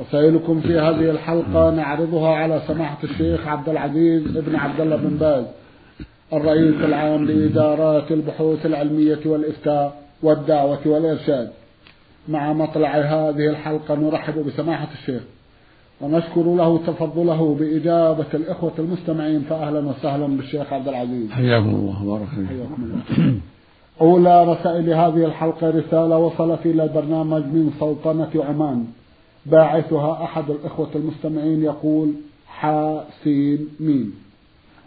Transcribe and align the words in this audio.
رسائلكم 0.00 0.60
في 0.60 0.78
هذه 0.78 1.10
الحلقة 1.10 1.70
نعرضها 1.70 2.34
على 2.34 2.62
سماحة 2.68 2.98
الشيخ 3.04 3.48
عبد 3.48 3.68
العزيز 3.68 4.36
ابن 4.36 4.56
عبد 4.56 4.80
الله 4.80 4.96
بن 4.96 5.16
باز 5.16 5.44
الرئيس 6.32 6.74
العام 6.74 7.24
لإدارات 7.24 8.12
البحوث 8.12 8.66
العلمية 8.66 9.18
والإفتاء 9.26 10.02
والدعوة 10.22 10.78
والإرشاد. 10.86 11.50
مع 12.28 12.52
مطلع 12.52 12.96
هذه 12.96 13.48
الحلقة 13.48 13.94
نرحب 13.94 14.46
بسماحة 14.46 14.88
الشيخ 14.92 15.22
ونشكر 16.00 16.42
له 16.42 16.78
تفضله 16.78 17.54
بإجابة 17.60 18.26
الإخوة 18.34 18.72
المستمعين 18.78 19.40
فأهلا 19.40 19.78
وسهلا 19.78 20.26
بالشيخ 20.26 20.72
عبد 20.72 20.88
العزيز. 20.88 21.30
حياكم 21.30 21.68
الله 21.68 22.04
وبارك 22.04 22.28
حياكم 22.28 22.82
الله. 22.82 23.34
أولى 24.00 24.52
رسائل 24.52 24.90
هذه 24.90 25.24
الحلقة 25.24 25.70
رسالة 25.70 26.18
وصلت 26.18 26.66
إلى 26.66 26.84
البرنامج 26.84 27.42
من 27.42 27.70
سلطنة 27.80 28.44
عمان. 28.44 28.84
باعثها 29.46 30.24
أحد 30.24 30.50
الإخوة 30.50 30.90
المستمعين 30.94 31.64
يقول 31.64 32.12
حاسين 32.46 33.68
ميم 33.80 34.14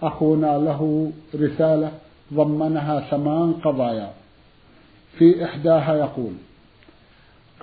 أخونا 0.03 0.57
له 0.57 1.11
رسالة 1.35 1.91
ضمنها 2.33 2.99
ثمان 2.99 3.53
قضايا. 3.53 4.11
في 5.17 5.45
إحداها 5.45 5.95
يقول 5.95 6.31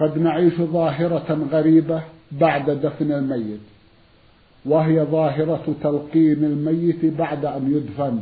قد 0.00 0.18
نعيش 0.18 0.54
ظاهرة 0.54 1.48
غريبة 1.50 2.02
بعد 2.32 2.70
دفن 2.70 3.12
الميت 3.12 3.60
وهي 4.66 5.02
ظاهرة 5.02 5.74
تلقين 5.82 6.44
الميت 6.44 7.04
بعد 7.04 7.44
أن 7.44 7.72
يدفن 7.76 8.20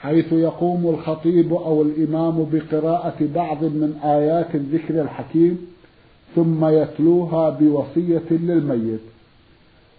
حيث 0.00 0.32
يقوم 0.32 0.86
الخطيب 0.86 1.52
أو 1.52 1.82
الإمام 1.82 2.46
بقراءة 2.52 3.28
بعض 3.34 3.64
من 3.64 4.00
آيات 4.04 4.54
الذكر 4.54 5.02
الحكيم 5.02 5.66
ثم 6.36 6.64
يتلوها 6.64 7.50
بوصية 7.50 8.30
للميت. 8.30 9.00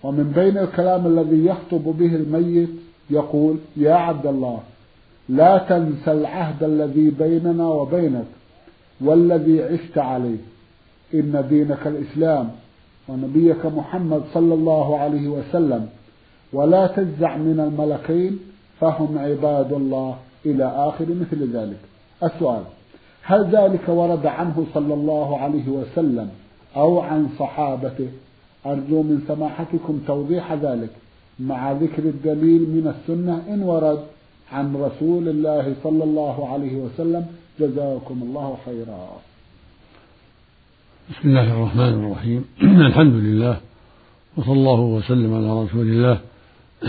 ومن 0.04 0.32
بين 0.36 0.58
الكلام 0.58 1.08
الذي 1.08 1.46
يخطب 1.46 1.84
به 1.84 2.16
الميت 2.16 2.70
يقول 3.10 3.58
يا 3.78 3.94
عبد 3.94 4.26
الله 4.26 4.60
لا 5.30 5.58
تنسى 5.58 6.12
العهد 6.12 6.64
الذي 6.64 7.10
بيننا 7.10 7.68
وبينك 7.70 8.26
والذي 9.02 9.64
عشت 9.64 9.98
عليه. 9.98 10.38
إن 11.14 11.46
دينك 11.50 11.88
الإسلام 11.88 12.50
ونبيك 13.08 13.66
محمد 13.66 14.24
صلى 14.34 14.54
الله 14.54 14.98
عليه 15.00 15.28
وسلم 15.28 15.90
ولا 16.54 16.88
تجزع 16.88 17.38
من 17.38 17.60
الملكين 17.60 18.40
فهم 18.80 19.18
عباد 19.18 19.74
الله 19.74 20.18
إلى 20.46 20.66
آخر 20.66 21.06
مثل 21.06 21.58
ذلك. 21.58 21.80
السؤال 22.24 22.64
هل 23.32 23.50
ذلك 23.52 23.90
ورد 23.90 24.26
عنه 24.26 24.66
صلى 24.74 24.94
الله 24.94 25.38
عليه 25.38 25.68
وسلم 25.68 26.30
أو 26.76 27.00
عن 27.00 27.30
صحابته؟ 27.40 28.08
أرجو 28.66 29.04
من 29.04 29.22
سماحتكم 29.28 30.02
توضيح 30.08 30.54
ذلك 30.54 30.90
مع 31.40 31.72
ذكر 31.72 32.04
الدليل 32.04 32.62
من 32.62 32.94
السنة 32.96 33.44
إن 33.54 33.64
ورد 33.64 34.00
عن 34.52 34.76
رسول 34.76 35.28
الله 35.28 35.76
صلى 35.84 36.04
الله 36.04 36.48
عليه 36.48 36.76
وسلم. 36.76 37.26
جزاكم 37.60 38.20
الله 38.24 38.58
خيرا. 38.66 39.10
بسم 41.10 41.30
الله 41.30 41.54
الرحمن 41.54 41.94
الرحيم. 42.06 42.46
الحمد 42.90 43.14
لله 43.14 43.58
وصلى 44.38 44.54
الله 44.54 44.80
وسلم 44.80 45.34
على 45.34 45.64
رسول 45.64 45.88
الله 45.88 46.20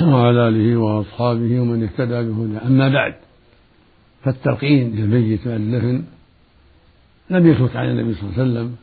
وعلى 0.02 0.48
آله 0.48 0.76
وأصحابه 0.76 1.60
ومن 1.60 1.82
اهتدى 1.82 2.22
بهداه. 2.22 2.66
أما 2.66 2.88
بعد 2.88 3.14
فالتلقين 4.24 4.96
للميت 4.96 5.48
بعد 5.48 5.60
الدفن 5.60 6.02
لم 7.36 7.46
يثبت 7.46 7.76
عن 7.76 7.90
النبي 7.90 8.14
صلى 8.14 8.22
الله 8.22 8.40
عليه 8.40 8.42
وسلم 8.42 8.76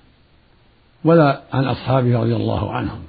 ولا 1.04 1.42
عن 1.54 1.64
أصحابه 1.64 2.20
رضي 2.20 2.36
الله 2.36 2.72
عنهم. 2.72 3.02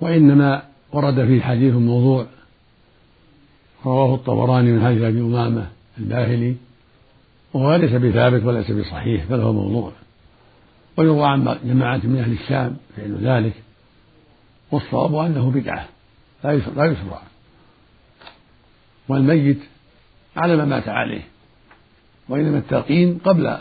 وإنما 0.00 0.62
ورد 0.92 1.26
فيه 1.26 1.40
حديث 1.40 1.74
موضوع 1.74 2.26
رواه 3.86 4.14
الطبراني 4.14 4.72
من 4.72 4.84
حديث 4.84 5.02
أبي 5.02 5.20
أمامة 5.20 5.66
الباهلي 5.98 6.56
وهو 7.52 7.74
ليس 7.74 7.92
بثابت 7.92 8.44
وليس 8.44 8.70
بصحيح 8.70 9.24
بل 9.24 9.40
هو 9.40 9.52
موضوع. 9.52 9.92
ويروى 10.96 11.26
عن 11.26 11.58
جماعة 11.64 12.00
من 12.04 12.18
أهل 12.18 12.32
الشام 12.32 12.76
فعل 12.96 13.18
ذلك 13.22 13.54
والصواب 14.70 15.14
أنه 15.14 15.50
بدعة 15.50 15.88
لا 16.44 16.52
يشرع 16.52 17.22
والميت 19.08 19.58
على 20.36 20.56
ما 20.56 20.64
مات 20.64 20.88
عليه 20.88 21.22
وإنما 22.28 22.58
التلقين 22.58 23.18
قبل 23.18 23.58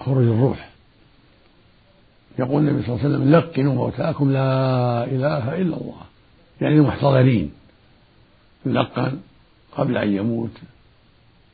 خروج 0.00 0.24
الروح. 0.26 0.70
يقول 2.38 2.68
النبي 2.68 2.82
صلى 2.82 2.94
الله 2.94 3.04
عليه 3.04 3.14
وسلم 3.14 3.30
لقنوا 3.30 3.74
موتاكم 3.74 4.32
لا 4.32 5.04
إله 5.04 5.54
إلا 5.54 5.76
الله. 5.76 6.00
يعني 6.60 6.74
المحتضرين. 6.74 7.50
يلقن 8.66 9.12
قبل 9.76 9.96
أن 9.96 10.12
يموت. 10.12 10.50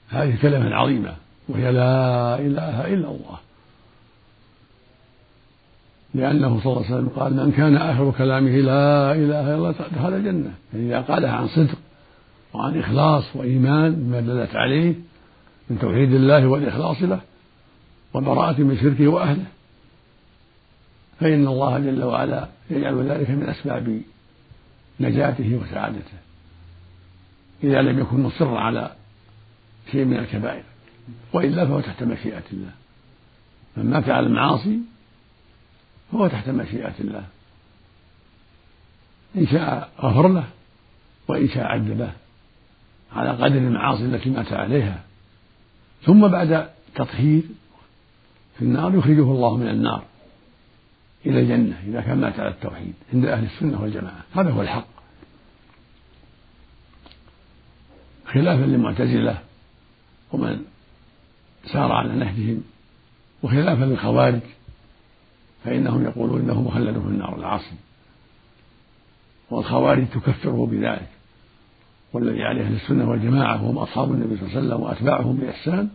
هذه 0.08 0.42
كلمة 0.42 0.74
عظيمة 0.74 1.14
وهي 1.48 1.72
لا 1.72 2.38
إله 2.38 2.86
إلا 2.86 3.08
الله. 3.08 3.38
لأنه 6.14 6.60
صلى 6.60 6.72
الله 6.72 6.84
عليه 6.84 6.94
وسلم 6.94 7.08
قال 7.08 7.36
من 7.36 7.52
كان 7.52 7.76
آخر 7.76 8.10
كلامه 8.10 8.50
لا 8.50 9.12
إله 9.12 9.40
إلا 9.40 9.54
الله 9.54 9.74
دخل 9.96 10.14
الجنة. 10.14 10.52
يعني 10.74 10.86
إذا 10.86 11.00
قالها 11.00 11.30
عن 11.30 11.48
صدق 11.48 11.78
وعن 12.54 12.78
إخلاص 12.78 13.24
وإيمان 13.34 13.94
بما 13.94 14.20
دلت 14.20 14.56
عليه 14.56 14.94
من 15.70 15.78
توحيد 15.78 16.12
الله 16.12 16.46
والإخلاص 16.46 17.02
له 17.02 17.20
وبراءة 18.16 18.60
من 18.60 18.78
شركه 18.78 19.08
وأهله. 19.08 19.46
فإن 21.20 21.46
الله 21.46 21.78
جل 21.78 22.04
وعلا 22.04 22.48
يجعل 22.70 23.10
ذلك 23.10 23.30
من 23.30 23.48
أسباب 23.48 24.02
نجاته 25.00 25.56
وسعادته. 25.56 26.18
إذا 27.64 27.82
لم 27.82 27.98
يكن 27.98 28.22
مصرا 28.22 28.60
على 28.60 28.92
شيء 29.92 30.04
من 30.04 30.16
الكبائر 30.16 30.62
وإلا 31.32 31.66
فهو 31.66 31.80
تحت 31.80 32.02
مشيئة 32.02 32.42
الله. 32.52 32.70
من 33.76 33.90
مات 33.90 34.08
على 34.08 34.26
المعاصي 34.26 34.78
فهو 36.12 36.28
تحت 36.28 36.48
مشيئة 36.48 36.94
الله. 37.00 37.24
إن 39.36 39.46
شاء 39.46 39.90
غفر 40.00 40.28
له 40.28 40.44
وإن 41.28 41.48
شاء 41.48 41.64
عذبه. 41.64 42.12
على 43.12 43.30
قدر 43.30 43.58
المعاصي 43.58 44.04
التي 44.04 44.30
مات 44.30 44.52
عليها. 44.52 45.04
ثم 46.02 46.28
بعد 46.28 46.68
تطهير 46.94 47.42
في 48.58 48.62
النار 48.62 48.94
يخرجه 48.94 49.22
الله 49.22 49.56
من 49.56 49.68
النار 49.68 50.04
إلى 51.26 51.40
الجنة 51.40 51.82
إذا 51.86 52.00
كان 52.00 52.20
مات 52.20 52.40
على 52.40 52.48
التوحيد 52.48 52.94
عند 53.14 53.24
أهل 53.24 53.44
السنة 53.44 53.82
والجماعة. 53.82 54.24
هذا 54.34 54.50
هو 54.50 54.62
الحق. 54.62 54.86
خلافا 58.26 58.64
للمعتزلة 58.64 59.38
ومن 60.32 60.64
سار 61.72 61.92
على 61.92 62.14
نهجهم 62.14 62.62
وخلافا 63.42 63.84
للخوارج 63.84 64.40
فإنهم 65.64 66.04
يقولون 66.04 66.40
إنه 66.40 66.62
مخلد 66.62 66.98
في 66.98 67.06
النار 67.06 67.38
العاصي. 67.38 67.76
والخوارج 69.50 70.06
تكفره 70.08 70.66
بذلك 70.66 71.08
والذي 72.12 72.42
عليه 72.42 72.62
أهل 72.62 72.74
السنة 72.74 73.10
والجماعة 73.10 73.64
وهم 73.64 73.78
أصحاب 73.78 74.12
النبي 74.12 74.36
صلى 74.36 74.46
الله 74.46 74.56
عليه 74.56 74.66
وسلم 74.66 74.82
وأتباعهم 74.82 75.36
بإحسان 75.36 75.88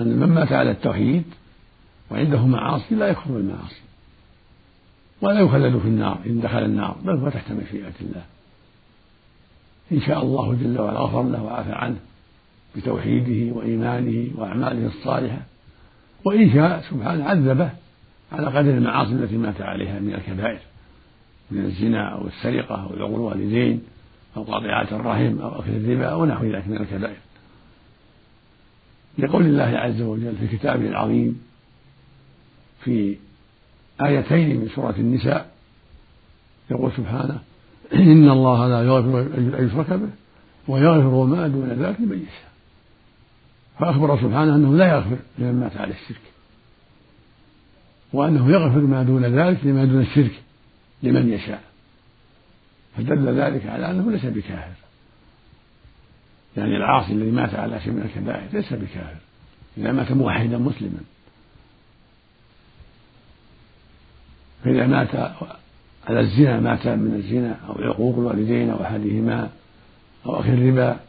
أن 0.00 0.16
من 0.16 0.28
مات 0.28 0.52
على 0.52 0.70
التوحيد 0.70 1.24
وعنده 2.10 2.46
معاصي 2.46 2.94
لا 2.94 3.08
يكفر 3.08 3.30
بالمعاصي. 3.32 3.80
ولا 5.20 5.40
يخلد 5.40 5.78
في 5.78 5.88
النار 5.88 6.18
إن 6.26 6.40
دخل 6.40 6.64
النار 6.64 6.96
بل 7.04 7.16
هو 7.16 7.28
تحت 7.28 7.52
مشيئة 7.52 7.92
الله. 8.00 8.24
إن 9.92 10.00
شاء 10.00 10.22
الله 10.22 10.54
جل 10.54 10.80
وعلا 10.80 10.98
غفر 10.98 11.22
له 11.22 11.42
وعفى 11.42 11.72
عنه 11.72 11.96
بتوحيده 12.76 13.54
وإيمانه 13.54 14.30
وأعماله 14.34 14.86
الصالحة. 14.86 15.40
وإن 16.24 16.52
شاء 16.52 16.84
سبحانه 16.90 17.24
عذبه 17.24 17.70
على 18.32 18.46
قدر 18.46 18.70
المعاصي 18.70 19.12
التي 19.12 19.36
مات 19.36 19.60
عليها 19.60 20.00
من 20.00 20.14
الكبائر 20.14 20.60
من 21.50 21.64
الزنا 21.64 22.08
أو 22.08 22.26
السرقة 22.26 22.74
أو 22.74 22.88
عقول 22.88 23.14
الوالدين 23.14 23.82
أو 24.36 24.42
قطيعة 24.42 24.88
الرحم 24.92 25.38
أو 25.38 25.60
أكل 25.60 25.70
الربا 25.70 26.06
أو 26.06 26.24
نحو 26.24 26.44
ذلك 26.44 26.68
من 26.68 26.76
الكبائر. 26.76 27.16
لقول 29.18 29.46
الله 29.46 29.78
عز 29.78 30.00
وجل 30.00 30.36
في 30.36 30.56
كتابه 30.56 30.88
العظيم 30.88 31.40
في 32.84 33.16
آيتين 34.04 34.60
من 34.60 34.68
سورة 34.74 34.94
النساء 34.98 35.50
يقول 36.70 36.92
سبحانه 36.96 37.38
إن 37.94 38.30
الله 38.30 38.68
لا 38.68 38.82
يغفر 38.82 39.20
أن 39.20 39.66
يشرك 39.66 39.92
به 39.92 40.08
ويغفر 40.68 41.24
ما 41.24 41.48
دون 41.48 41.68
ذلك 41.68 42.00
لمن 42.00 42.18
يشاء. 42.18 42.52
فأخبر 43.78 44.16
سبحانه 44.16 44.54
أنه 44.54 44.76
لا 44.76 44.94
يغفر 44.94 45.16
لمن 45.38 45.60
مات 45.60 45.76
على 45.76 45.92
الشرك 45.92 46.20
وأنه 48.12 48.50
يغفر 48.50 48.80
ما 48.80 49.02
دون 49.02 49.24
ذلك 49.24 49.58
لما 49.64 49.84
دون 49.84 50.00
الشرك 50.00 50.42
لمن 51.02 51.32
يشاء. 51.32 51.62
فدل 52.96 53.28
ذلك 53.28 53.66
على 53.66 53.90
أنه 53.90 54.10
ليس 54.10 54.26
بكافر. 54.26 54.81
يعني 56.56 56.76
العاصي 56.76 57.12
الذي 57.12 57.30
مات 57.30 57.54
على 57.54 57.80
شيء 57.80 57.92
من 57.92 58.02
الكبائر 58.02 58.48
ليس 58.52 58.72
بكافر 58.72 59.16
إذا 59.76 59.92
مات 59.92 60.12
موحدا 60.12 60.58
مسلما. 60.58 61.00
فإذا 64.64 64.86
مات 64.86 65.14
على 66.06 66.20
الزنا 66.20 66.60
مات 66.60 66.86
من 66.86 67.14
الزنا 67.14 67.58
أو 67.68 67.82
عقوق 67.82 68.18
الوالدين 68.18 68.70
أو 68.70 68.82
أحدهما 68.82 69.50
أو 70.26 70.40
أكل 70.40 70.48
الربا 70.48 71.00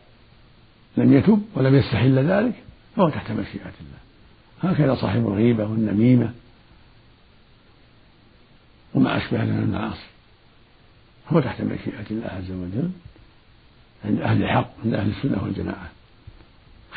لم 0.98 1.14
يتب 1.14 1.42
ولم 1.56 1.76
يستحل 1.76 2.20
ذلك 2.20 2.54
فهو 2.96 3.10
تحت 3.10 3.32
مشيئة 3.32 3.74
الله. 3.82 4.74
هكذا 4.74 4.96
صاحب 4.96 5.28
الغيبة 5.28 5.64
والنميمة 5.64 6.34
وما 8.94 9.18
أشبه 9.18 9.44
من 9.44 9.64
المعاصي 9.64 10.08
هو 11.30 11.40
تحت 11.40 11.62
مشيئة 11.62 12.06
الله 12.12 12.28
عز 12.28 12.52
وجل. 12.52 12.90
عند 14.06 14.22
أهل 14.22 14.44
الحق 14.44 14.70
عند 14.86 14.94
أهل 14.94 15.10
السنة 15.10 15.44
والجماعة. 15.44 15.90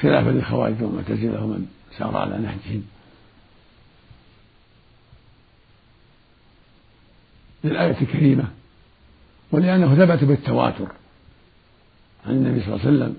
خلافا 0.00 0.30
للخوارج 0.30 0.82
والمعتزلة 0.82 1.44
ومن 1.44 1.66
سار 1.98 2.16
على 2.16 2.38
نهجهم. 2.38 2.84
للآية 7.64 8.00
الكريمة. 8.00 8.44
ولأنه 9.52 9.94
ثبت 9.94 10.24
بالتواتر 10.24 10.88
عن 12.26 12.32
النبي 12.32 12.60
صلى 12.60 12.74
الله 12.74 12.86
عليه 12.86 12.96
وسلم 12.96 13.16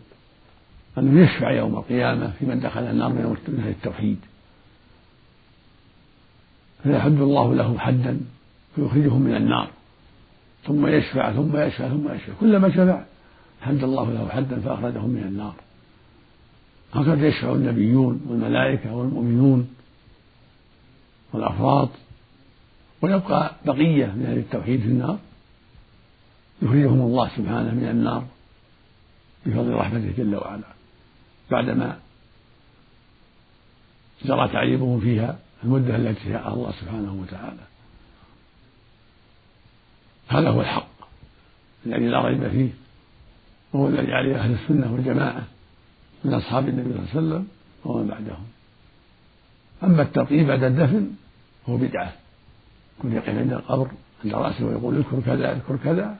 أنه 0.97 1.21
يشفع 1.21 1.51
يوم 1.51 1.75
القيامة 1.75 2.33
في 2.39 2.45
من 2.45 2.59
دخل 2.59 2.83
النار 2.83 3.09
من 3.09 3.59
أهل 3.59 3.69
التوحيد. 3.69 4.19
فيحد 6.83 7.11
الله 7.11 7.55
له 7.55 7.79
حدا 7.79 8.19
فيخرجهم 8.75 9.21
من 9.21 9.35
النار. 9.35 9.69
ثم 10.65 10.87
يشفع 10.87 11.31
ثم 11.31 11.57
يشفع 11.57 11.89
ثم 11.89 12.13
يشفع. 12.13 12.33
كلما 12.39 12.69
شفع. 12.69 13.03
حد 13.61 13.83
الله 13.83 14.11
له 14.11 14.29
حدا 14.29 14.59
فأخرجهم 14.59 15.09
من 15.09 15.23
النار. 15.23 15.55
هكذا 16.93 17.27
يشفع 17.27 17.51
النبيون 17.51 18.21
والملائكة 18.29 18.95
والمؤمنون 18.95 19.69
والأفراط. 21.33 21.89
ويبقى 23.01 23.51
بقية 23.65 24.05
من 24.05 24.25
أهل 24.25 24.37
التوحيد 24.37 24.81
في 24.81 24.87
النار. 24.87 25.19
يخرجهم 26.61 27.01
الله 27.01 27.29
سبحانه 27.37 27.73
من 27.73 27.87
النار 27.91 28.27
بفضل 29.45 29.73
رحمته 29.73 30.13
جل 30.17 30.35
وعلا. 30.35 30.67
بعدما 31.51 31.99
جرى 34.25 34.47
تعذيبهم 34.47 34.99
فيها 34.99 35.39
المدة 35.63 35.95
التي 35.95 36.23
شاءها 36.23 36.53
الله 36.53 36.71
سبحانه 36.71 37.13
وتعالى. 37.13 37.63
هذا 40.27 40.49
هو 40.49 40.61
الحق. 40.61 40.87
الذي 41.85 42.07
لا 42.07 42.21
ريب 42.21 42.47
فيه. 42.47 42.69
وهو 43.73 43.87
الذي 43.87 44.13
عليه 44.13 44.35
أهل 44.35 44.53
السنة 44.53 44.93
والجماعة 44.93 45.43
من 46.25 46.33
أصحاب 46.33 46.69
النبي 46.69 46.89
صلى 46.93 46.99
الله 46.99 47.09
عليه 47.09 47.27
وسلم 47.27 47.47
ومن 47.85 48.07
بعدهم. 48.07 48.45
أما 49.83 50.01
الترقيب 50.01 50.47
بعد 50.47 50.63
الدفن 50.63 51.07
هو 51.69 51.77
بدعة. 51.77 52.13
كل 53.01 53.13
يقف 53.13 53.29
عند 53.29 53.53
القبر 53.53 53.87
عند 54.25 54.33
رأسه 54.33 54.65
ويقول 54.65 54.97
اذكر 54.97 55.19
كذا 55.25 55.51
اذكر 55.51 55.77
كذا 55.83 56.17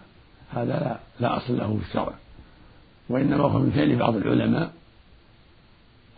هذا 0.52 0.66
لا, 0.66 1.00
لا 1.20 1.38
أصل 1.38 1.58
له 1.58 1.78
في 1.78 1.90
الشرع. 1.90 2.14
وإنما 3.10 3.44
هو 3.44 3.60
من 3.60 3.72
فعل 3.72 3.96
بعض 3.96 4.16
العلماء 4.16 4.72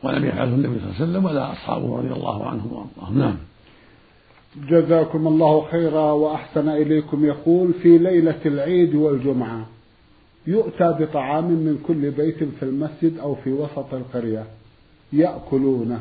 ولم 0.04 0.26
يفعله 0.26 0.56
النبي 0.56 0.80
صلى 0.80 0.86
الله 0.86 0.96
عليه 0.96 1.04
وسلم 1.04 1.26
ولا 1.26 1.52
أصحابه 1.52 1.98
رضي 1.98 2.14
الله 2.14 2.48
عنهم 2.48 2.74
وأرضاهم. 2.74 3.20
نعم. 3.20 3.38
جزاكم 4.70 5.28
الله 5.28 5.68
خيرا 5.72 6.12
وأحسن 6.12 6.70
إليكم. 6.70 7.26
يقول 7.26 7.74
في 7.74 7.98
ليلة 7.98 8.40
العيد 8.46 8.96
والجمعة. 8.96 9.66
يؤتى 10.50 10.96
بطعام 11.00 11.46
من 11.46 11.84
كل 11.88 12.12
بيت 12.12 12.44
في 12.60 12.64
المسجد 12.64 13.20
أو 13.20 13.36
في 13.36 13.52
وسط 13.52 13.94
القرية. 13.94 14.44
يأكلونه. 15.14 16.00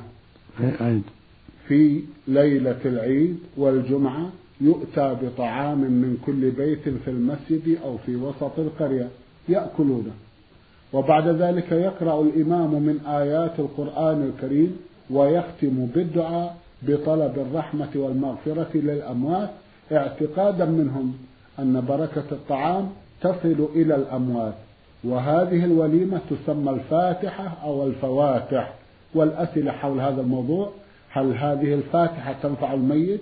في 1.68 2.02
ليلة 2.28 2.80
العيد 2.84 3.38
والجمعة 3.56 4.30
يؤتى 4.60 5.16
بطعام 5.22 5.78
من 5.78 6.22
كل 6.26 6.50
بيت 6.50 6.88
في 7.04 7.10
المسجد 7.10 7.78
أو 7.84 7.98
في 7.98 8.16
وسط 8.16 8.58
القرية. 8.58 9.08
يأكلونه. 9.48 10.12
وبعد 10.92 11.28
ذلك 11.28 11.72
يقرأ 11.72 12.22
الإمام 12.22 12.70
من 12.70 13.00
آيات 13.06 13.58
القرآن 13.58 14.18
الكريم 14.22 14.76
ويختم 15.10 15.86
بالدعاء 15.94 16.56
بطلب 16.82 17.38
الرحمة 17.38 17.90
والمغفرة 17.94 18.70
للأموات 18.74 19.50
اعتقادا 19.92 20.64
منهم 20.64 21.14
أن 21.58 21.84
بركة 21.88 22.24
الطعام 22.32 22.90
تصل 23.20 23.68
إلى 23.74 23.94
الأموات. 23.94 24.54
وهذه 25.04 25.64
الوليمة 25.64 26.20
تسمى 26.30 26.70
الفاتحة 26.70 27.56
أو 27.64 27.86
الفواتح. 27.86 28.74
والأسئلة 29.14 29.72
حول 29.72 30.00
هذا 30.00 30.20
الموضوع 30.20 30.72
هل 31.10 31.32
هذه 31.32 31.74
الفاتحة 31.74 32.32
تنفع 32.42 32.74
الميت؟ 32.74 33.20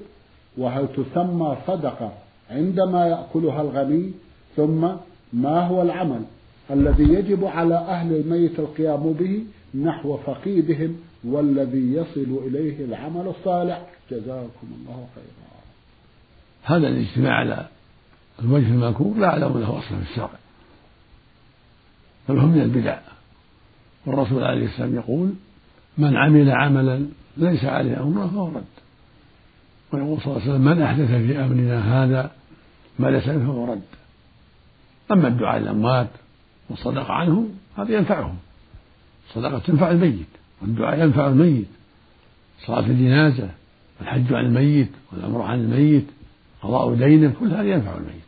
وهل 0.58 0.88
تسمى 0.88 1.56
صدقة 1.66 2.12
عندما 2.50 3.06
يأكلها 3.06 3.62
الغني؟ 3.62 4.12
ثم 4.56 4.88
ما 5.32 5.66
هو 5.66 5.82
العمل 5.82 6.22
الذي 6.70 7.04
يجب 7.04 7.44
على 7.44 7.74
أهل 7.74 8.16
الميت 8.16 8.58
القيام 8.58 9.12
به 9.12 9.44
نحو 9.74 10.16
فقيدهم 10.16 10.96
والذي 11.24 11.92
يصل 11.92 12.40
إليه 12.46 12.84
العمل 12.84 13.28
الصالح؟ 13.38 13.86
جزاكم 14.10 14.68
الله 14.80 15.06
خيرا. 15.14 15.46
هذا 16.62 16.88
الاجتماع 16.88 17.32
على 17.32 17.66
الوجه 18.40 18.66
المذكور 18.66 19.16
لا 19.18 19.28
أعلم 19.28 19.58
له 19.58 19.78
أصلا 19.78 19.98
في 19.98 20.10
الشرع. 20.10 20.30
بل 22.28 22.38
هو 22.38 22.46
من 22.46 22.60
البدع. 22.60 22.98
والرسول 24.06 24.44
عليه 24.44 24.66
السلام 24.66 24.94
يقول 24.94 25.32
من 25.98 26.16
عمل 26.16 26.50
عملا 26.50 27.06
ليس 27.36 27.64
عليه 27.64 28.02
أمرنا 28.02 28.28
فهو 28.28 28.48
رد. 28.48 28.64
ويقول 29.92 30.20
صلى 30.20 30.26
الله 30.26 30.42
عليه 30.42 30.50
وسلم 30.50 30.64
من 30.64 30.82
أحدث 30.82 31.10
في 31.10 31.40
أمرنا 31.40 32.04
هذا 32.04 32.30
ما 32.98 33.08
ليس 33.08 33.24
فهو 33.24 33.72
رد. 33.72 33.82
أما 35.12 35.28
الدعاء 35.28 35.60
للأموات 35.60 36.08
والصدقة 36.70 37.12
عنهم 37.12 37.48
هذا 37.76 37.92
ينفعهم. 37.92 38.36
الصدقة 39.28 39.58
تنفع 39.58 39.90
الميت 39.90 40.26
والدعاء 40.62 41.00
ينفع 41.00 41.26
الميت. 41.26 41.66
صلاة 42.66 42.86
الجنازة 42.86 43.48
والحج 44.00 44.32
عن 44.32 44.44
الميت 44.44 44.90
والأمر 45.12 45.42
عن 45.42 45.60
الميت 45.60 46.06
قضاء 46.62 46.94
دينه 46.94 47.32
كل 47.40 47.50
هذا 47.50 47.62
ينفع 47.62 47.96
الميت. 47.96 48.25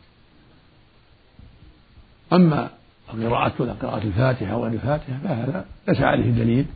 أما 2.32 2.70
القراءة 3.14 3.76
قراءة 3.82 4.02
الفاتحة 4.02 4.56
وغير 4.56 4.72
الفاتحة 4.72 5.18
فهذا 5.24 5.64
ليس 5.88 6.00
عليه 6.00 6.30
دليل. 6.30 6.66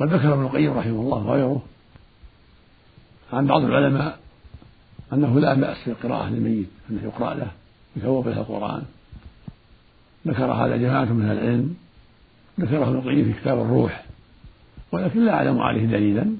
قد 0.00 0.12
ذكر 0.12 0.34
ابن 0.34 0.42
القيم 0.42 0.72
رحمه 0.72 1.00
الله 1.00 1.26
وغيره 1.26 1.62
عن 3.32 3.46
بعض 3.46 3.64
العلماء 3.64 4.18
أنه 5.12 5.40
لا 5.40 5.54
بأس 5.54 5.76
بالقراءة 5.86 6.28
للميت 6.28 6.68
أنه 6.90 7.02
يقرأ 7.02 7.34
له 7.34 7.50
يثوب 7.96 8.28
له 8.28 8.40
القرآن. 8.40 8.82
ذكر 10.26 10.52
هذا 10.52 10.76
جماعة 10.76 11.04
من 11.04 11.30
العلم 11.30 11.76
ذكره 12.60 12.88
ابن 12.88 12.98
القيم 12.98 13.32
في 13.32 13.40
كتاب 13.40 13.58
الروح 13.60 14.04
ولكن 14.92 15.24
لا 15.24 15.34
أعلم 15.34 15.60
عليه 15.60 15.86
دليلا. 15.86 16.36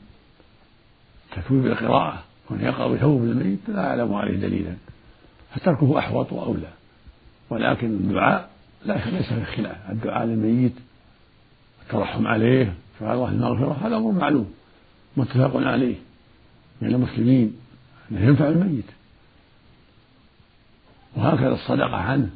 تكوين 1.37 1.63
بالقراءة 1.63 2.23
وأن 2.51 2.61
يقرأ 2.61 2.89
بثوب 2.89 3.23
الميت 3.23 3.59
لا 3.69 3.91
أعلم 3.91 4.15
عليه 4.15 4.37
دليلا 4.37 4.75
فتركه 5.55 5.99
أحوط 5.99 6.33
وأولى 6.33 6.69
ولكن 7.51 7.87
الدعاء 7.87 8.51
لا 8.85 9.11
ليس 9.11 9.33
في 9.33 9.45
خلاف. 9.45 9.91
الدعاء 9.91 10.27
للميت 10.27 10.73
الترحم 11.83 12.27
عليه 12.27 12.75
سؤال 12.99 13.13
الله 13.13 13.29
المغفرة 13.29 13.87
هذا 13.87 13.97
أمر 13.97 14.13
معلوم 14.13 14.55
متفق 15.17 15.57
عليه. 15.57 15.97
من 16.81 16.95
المسلمين 16.95 17.57
أنه 18.13 18.21
ينفع 18.21 18.49
الميت. 18.49 18.85
وهكذا 21.17 21.55
الصدقة 21.55 21.97
عنه 21.97 22.31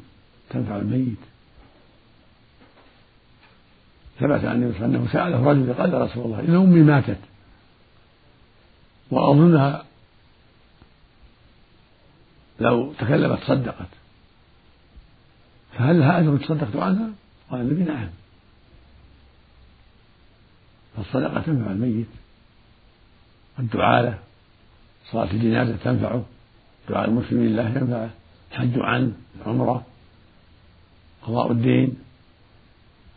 تنفع 0.49 0.77
الميت. 0.77 1.17
ثبت 4.19 4.45
عن 4.45 4.55
النبي 4.55 4.77
صلى 4.77 4.85
الله 4.85 4.97
عليه 4.97 4.99
وسلم 4.99 5.01
أنه 5.01 5.13
سأله 5.13 5.49
رجل 5.51 5.73
قال 5.73 5.93
يا 5.93 5.99
رسول 6.03 6.25
الله 6.25 6.39
إن 6.39 6.55
أمي 6.55 6.83
ماتت 6.83 7.19
وأظنها 9.11 9.85
لو 12.59 12.93
تكلمت 12.93 13.39
صدقت. 13.43 14.00
فهل 15.77 15.99
لها 15.99 16.19
اجر 16.19 16.37
تصدقت 16.37 16.75
عنها؟ 16.75 17.09
قال 17.51 17.61
النبي 17.61 17.83
نعم. 17.83 18.09
فالصدقة 20.97 21.41
تنفع 21.41 21.71
الميت. 21.71 22.07
الدعاء 23.59 24.03
له. 24.03 24.19
صلاة 25.11 25.31
الجنازة 25.31 25.75
تنفعه. 25.83 26.25
دعاء 26.89 27.09
المسلم 27.09 27.43
لله 27.43 27.69
ينفعه 27.69 28.09
الحج 28.51 28.79
عنه 28.79 29.11
العمرة. 29.41 29.85
قضاء 31.23 31.51
الدين. 31.51 31.97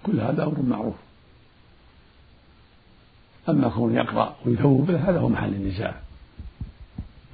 كل 0.03 0.21
هذا 0.21 0.45
أمر 0.45 0.63
معروف. 0.63 0.95
أما 3.49 3.69
كون 3.69 3.95
يقرأ 3.95 4.37
ويثوب 4.47 4.87
به 4.87 5.11
هذا 5.11 5.19
هو 5.19 5.29
محل 5.29 5.55
النزاع. 5.55 6.01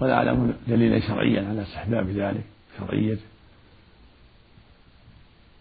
ولا 0.01 0.15
أعلم 0.15 0.55
دليلا 0.69 1.01
شرعيا 1.01 1.49
على 1.49 1.63
استحباب 1.63 2.09
ذلك. 2.09 2.45
شرعيته 2.79 3.23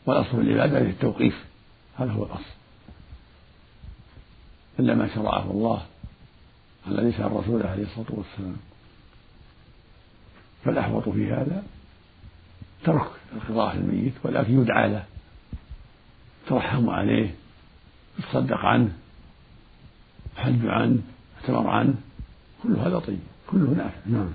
والأصل 0.10 0.40
العبادة 0.40 0.80
في 0.80 0.90
التوقيف. 0.90 1.46
هذا 1.98 2.12
هو 2.12 2.24
الأصل. 2.24 2.54
إلا 4.80 4.96
ما 4.96 5.16
شرعه 5.16 5.52
الله 5.52 5.86
على 6.88 7.02
لسان 7.02 7.26
الرسول 7.26 7.64
عليه 7.64 7.84
الصلاة 7.84 8.08
والسلام. 8.10 8.58
فالأحوط 10.66 11.10
في 11.10 11.32
هذا 11.32 11.64
ترك 12.84 13.12
القضاء 13.36 13.76
الميت 13.76 14.14
ولكن 14.24 14.62
يدعى 14.62 14.90
له. 14.90 15.04
ترحم 16.48 16.90
عليه 16.90 17.36
يتصدق 18.20 18.58
عنه 18.58 18.94
حج 20.38 20.66
عنه 20.66 21.02
اعتمر 21.42 21.68
عنه. 21.68 21.94
كل 22.64 22.76
هذا 22.76 23.00
طيب. 23.00 23.20
كله 23.48 23.70
نافع. 23.70 24.00
نعم. 24.06 24.30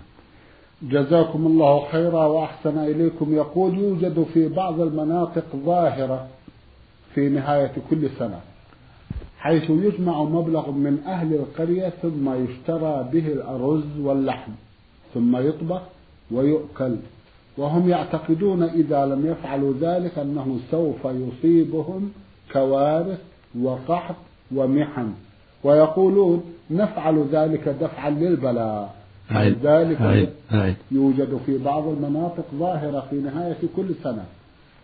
جزاكم 0.90 1.46
الله 1.46 1.84
خيرا 1.92 2.26
وأحسن 2.26 2.78
إليكم. 2.78 3.34
يقول 3.34 3.78
يوجد 3.78 4.26
في 4.34 4.48
بعض 4.48 4.80
المناطق 4.80 5.44
ظاهرة 5.56 6.26
في 7.14 7.28
نهاية 7.28 7.72
كل 7.90 8.10
سنة 8.18 8.40
حيث 9.38 9.70
يجمع 9.70 10.22
مبلغ 10.22 10.70
من 10.70 10.98
أهل 11.06 11.34
القرية 11.34 11.92
ثم 12.02 12.44
يشترى 12.44 13.08
به 13.12 13.26
الأرز 13.28 13.98
واللحم 14.00 14.52
ثم 15.14 15.36
يطبخ 15.36 15.80
ويؤكل 16.30 16.96
وهم 17.58 17.88
يعتقدون 17.88 18.62
إذا 18.62 19.06
لم 19.06 19.26
يفعلوا 19.26 19.74
ذلك 19.80 20.18
أنه 20.18 20.58
سوف 20.70 21.04
يصيبهم 21.04 22.12
كوارث 22.52 23.20
وقحط 23.62 24.14
ومحن 24.54 25.12
ويقولون 25.64 26.44
نفعل 26.70 27.26
ذلك 27.32 27.68
دفعا 27.68 28.10
للبلاء. 28.10 29.03
ذلك 29.62 30.00
يوجد 30.90 31.40
في 31.46 31.58
بعض 31.58 31.88
المناطق 31.88 32.44
ظاهرة 32.54 33.06
في 33.10 33.16
نهاية 33.16 33.56
كل 33.76 33.94
سنة 34.02 34.24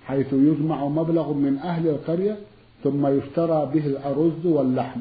حيث 0.05 0.33
يجمع 0.33 0.85
مبلغ 0.89 1.33
من 1.33 1.59
أهل 1.59 1.89
القرية 1.89 2.37
ثم 2.85 3.07
يشترى 3.07 3.71
به 3.75 3.87
الأرز 3.87 4.47
واللحم 4.47 5.01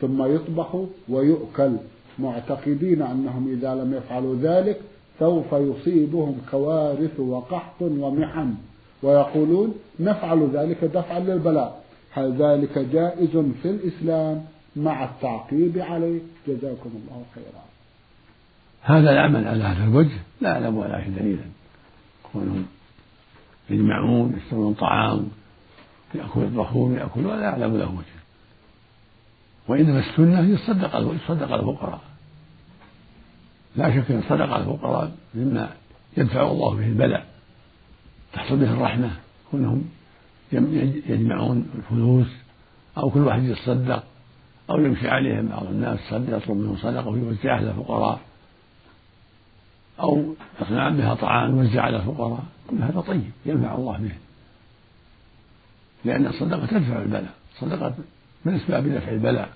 ثم 0.00 0.34
يطبخ 0.34 0.76
ويؤكل 1.08 1.72
معتقدين 2.18 3.02
أنهم 3.02 3.48
إذا 3.52 3.74
لم 3.74 3.94
يفعلوا 3.94 4.36
ذلك 4.42 4.80
سوف 5.18 5.52
يصيبهم 5.52 6.36
كوارث 6.50 7.20
وقحط 7.20 7.82
ومحن 7.82 8.54
ويقولون 9.02 9.74
نفعل 10.00 10.48
ذلك 10.52 10.84
دفعا 10.84 11.20
للبلاء. 11.20 11.82
هل 12.12 12.32
ذلك 12.32 12.78
جائز 12.78 13.36
في 13.62 13.70
الإسلام؟ 13.70 14.44
مع 14.76 15.04
التعقيب 15.04 15.78
عليه 15.78 16.20
جزاكم 16.48 16.90
الله 16.94 17.22
خيرا. 17.34 17.69
هذا 18.82 19.10
العمل 19.10 19.48
على 19.48 19.64
هذا 19.64 19.84
الوجه 19.84 20.18
لا 20.40 20.52
أعلم 20.52 20.76
ولا 20.76 21.08
دليلا. 21.08 21.44
كونهم 22.32 22.66
يجمعون 23.70 24.36
يشترون 24.36 24.74
طعام 24.74 25.28
يأكل 26.14 26.40
يطبخون 26.40 26.94
يأكلون 26.94 27.40
لا 27.40 27.48
أعلم 27.48 27.76
له 27.76 27.88
وجه. 27.88 28.20
وإنما 29.68 29.98
السنة 29.98 30.40
يصدق 30.40 31.14
يصدق 31.24 31.52
الفقراء. 31.52 32.00
لا 33.76 33.90
شك 33.90 34.10
أن 34.10 34.22
صدق 34.22 34.56
الفقراء 34.56 35.12
مما 35.34 35.70
يدفع 36.16 36.42
الله 36.42 36.74
به 36.74 36.86
البلاء 36.86 37.26
تحصل 38.32 38.56
به 38.56 38.72
الرحمة 38.72 39.10
كونهم 39.50 39.84
يجمعون 41.08 41.70
الفلوس 41.74 42.26
أو 42.98 43.10
كل 43.10 43.20
واحد 43.20 43.42
يتصدق 43.42 44.04
أو 44.70 44.80
يمشي 44.80 45.08
عليهم 45.08 45.48
بعض 45.48 45.66
الناس 45.66 45.98
يطلب 46.12 46.56
منهم 46.56 46.76
صدقة 46.76 47.08
ويوزعها 47.08 47.56
على 47.56 47.70
الفقراء. 47.70 48.20
أو 50.00 50.34
يصنع 50.62 50.88
بها 50.88 51.14
طعام 51.14 51.58
يوزع 51.58 51.82
على 51.82 51.96
الفقراء. 51.96 52.44
كل 52.70 52.82
هذا 52.82 53.00
طيب 53.00 53.30
ينفع 53.46 53.74
الله 53.74 53.98
به. 53.98 54.12
لأن 56.04 56.26
الصدقة 56.26 56.66
تدفع 56.66 57.02
البلاء. 57.02 57.34
الصدقة 57.54 57.94
من 58.44 58.54
أسباب 58.54 58.88
دفع 58.88 59.12
البلاء؟ 59.12 59.48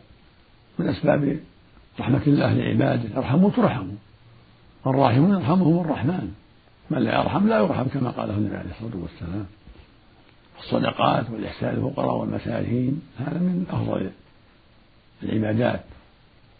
من 0.78 0.88
أسباب 0.88 1.40
رحمة 2.00 2.22
الله 2.26 2.52
لعباده. 2.52 3.18
ارحموا 3.18 3.50
ترحموا. 3.50 3.94
الراحمون 4.86 5.34
يرحمهم 5.34 5.80
الرحمن. 5.80 6.34
من 6.90 6.98
لا 6.98 7.22
يرحم 7.22 7.48
لا 7.48 7.58
يرحم 7.58 7.84
كما 7.84 8.10
قاله 8.10 8.34
النبي 8.34 8.56
عليه 8.56 8.70
الصلاة 8.70 9.02
والسلام. 9.02 9.46
الصدقات 10.58 11.30
والإحسان 11.30 11.74
للفقراء 11.74 12.16
والمساكين 12.16 13.02
هذا 13.18 13.38
من 13.38 13.66
أفضل 13.70 14.10
العبادات. 15.22 15.80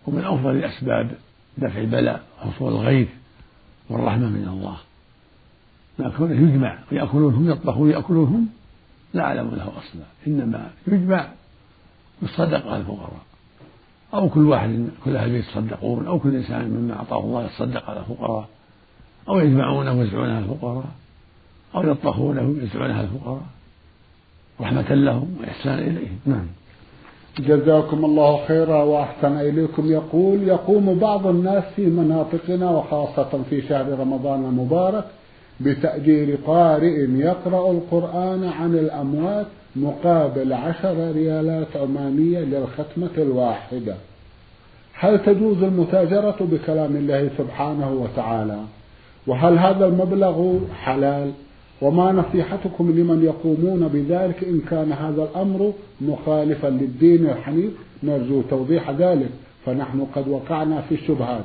ومن 0.07 0.25
أفضل 0.25 0.65
أسباب 0.65 1.11
دفع 1.59 1.79
البلاء 1.79 2.23
وحصول 2.39 2.73
الغيث. 2.73 3.09
والرحمة 3.91 4.29
من 4.29 4.49
الله. 4.49 4.77
ما 5.99 6.09
كونه 6.09 6.35
يجمع 6.35 6.79
ويأكلونهم 6.93 7.51
يطبخون 7.51 7.91
يأكلونهم 7.91 8.49
لا 9.15 9.23
أعلم 9.23 9.51
له 9.51 9.73
أصلا 9.79 10.05
إنما 10.27 10.71
يجمع 10.87 11.29
بالصدقة 12.23 12.77
الفقراء. 12.77 13.23
أو 14.15 14.29
كل 14.29 14.45
واحد 14.45 14.89
كل 15.05 15.17
أهل 15.17 15.35
يتصدقون 15.35 16.07
أو 16.07 16.19
كل 16.19 16.37
إنسان 16.37 16.71
مما 16.71 16.97
أعطاه 16.97 17.21
الله 17.21 17.45
يتصدق 17.45 17.91
على 17.91 18.01
الفقراء 18.01 18.49
أو 19.29 19.39
يجمعونه 19.39 19.93
ويوزعونه 19.93 20.35
على 20.35 20.45
الفقراء 20.45 20.85
أو 21.75 21.83
يطبخونه 21.83 22.43
ويوزعونه 22.43 22.95
على 22.95 23.05
الفقراء. 23.05 23.43
رحمة 24.61 24.95
لهم 24.95 25.37
وإحسان 25.41 25.79
إليهم. 25.79 26.19
نعم. 26.27 26.47
جزاكم 27.39 28.05
الله 28.05 28.41
خيرا 28.49 28.83
وأحسن 28.83 29.37
إليكم. 29.41 29.93
يقول 29.93 30.43
يقوم 30.43 30.99
بعض 30.99 31.27
الناس 31.27 31.65
في 31.77 31.87
مناطقنا 31.87 32.71
وخاصة 32.71 33.43
في 33.51 33.63
شهر 33.63 33.99
رمضان 33.99 34.45
المبارك 34.45 35.05
بتأجير 35.61 36.39
قارئ 36.47 37.11
يقرأ 37.11 37.71
القرآن 37.71 38.45
عن 38.45 38.75
الأموات 38.75 39.47
مقابل 39.77 40.53
عشر 40.53 41.11
ريالات 41.15 41.77
عمانية 41.77 42.39
للختمة 42.39 43.11
الواحدة. 43.19 43.95
هل 44.95 45.19
تجوز 45.25 45.63
المتاجرة 45.63 46.37
بكلام 46.41 46.97
الله 46.97 47.31
سبحانه 47.39 47.93
وتعالى؟ 47.93 48.59
وهل 49.27 49.59
هذا 49.59 49.87
المبلغ 49.87 50.59
حلال؟ 50.75 51.33
وما 51.81 52.13
نصيحتكم 52.13 52.91
لمن 52.91 53.25
يقومون 53.25 53.89
بذلك 53.89 54.45
إن 54.45 54.61
كان 54.71 54.93
هذا 54.93 55.23
الأمر 55.23 55.73
مخالفا 56.01 56.67
للدين 56.67 57.27
الحنيف 57.27 57.73
نرجو 58.03 58.43
توضيح 58.43 58.91
ذلك 58.91 59.31
فنحن 59.67 60.07
قد 60.15 60.29
وقعنا 60.29 60.81
في 60.81 60.95
الشبهات. 60.95 61.45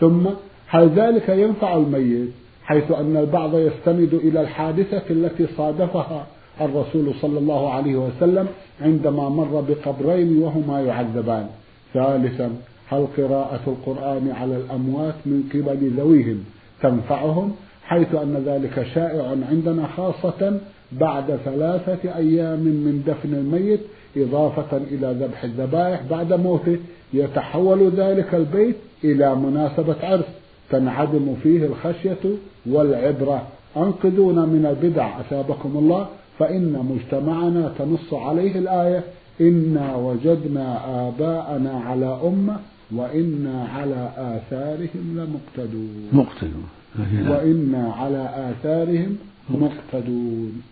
ثم 0.00 0.26
هل 0.66 0.88
ذلك 0.88 1.28
ينفع 1.28 1.76
الميت؟ 1.76 2.28
حيث 2.64 2.90
أن 2.90 3.16
البعض 3.16 3.58
يستند 3.58 4.14
إلى 4.14 4.40
الحادثة 4.40 5.02
التي 5.10 5.46
صادفها 5.56 6.26
الرسول 6.60 7.14
صلى 7.20 7.38
الله 7.38 7.72
عليه 7.72 7.96
وسلم 7.96 8.46
عندما 8.80 9.28
مر 9.28 9.64
بقبرين 9.68 10.42
وهما 10.42 10.80
يعذبان. 10.80 11.46
ثالثا 11.94 12.50
هل 12.88 13.06
قراءة 13.16 13.60
القرآن 13.66 14.30
على 14.40 14.56
الأموات 14.56 15.14
من 15.26 15.50
قبل 15.54 15.90
ذويهم 15.96 16.44
تنفعهم؟ 16.82 17.52
حيث 17.92 18.14
أن 18.14 18.42
ذلك 18.46 18.86
شائع 18.94 19.36
عندنا 19.50 19.86
خاصة 19.86 20.60
بعد 20.92 21.36
ثلاثة 21.44 22.16
أيام 22.16 22.58
من 22.58 23.02
دفن 23.06 23.34
الميت 23.34 23.80
إضافة 24.16 24.76
إلى 24.76 25.16
ذبح 25.20 25.44
الذبائح 25.44 26.00
بعد 26.10 26.32
موته 26.32 26.78
يتحول 27.14 27.90
ذلك 27.96 28.34
البيت 28.34 28.76
إلى 29.04 29.34
مناسبة 29.34 29.96
عرس. 30.02 30.24
تنعدم 30.70 31.34
فيه 31.42 31.66
الخشية 31.66 32.36
والعبرة. 32.66 33.46
أنقذونا 33.76 34.46
من 34.46 34.66
البدع 34.66 35.20
أثابكم 35.20 35.76
الله. 35.76 36.06
فإن 36.38 36.72
مجتمعنا 36.90 37.72
تنص 37.78 38.14
عليه 38.14 38.58
الآية 38.58 39.04
إنا 39.40 39.96
وجدنا 39.96 40.80
آباءنا 41.08 41.80
على 41.86 42.18
أمة 42.24 42.56
وإنا 42.96 43.68
على 43.74 44.10
آثارهم 44.16 45.16
لمقتدون. 45.16 46.08
مقتدون. 46.12 46.81
وإنا 46.98 47.92
على 47.92 48.50
آثارهم 48.50 49.18
مقتدون. 49.50 50.62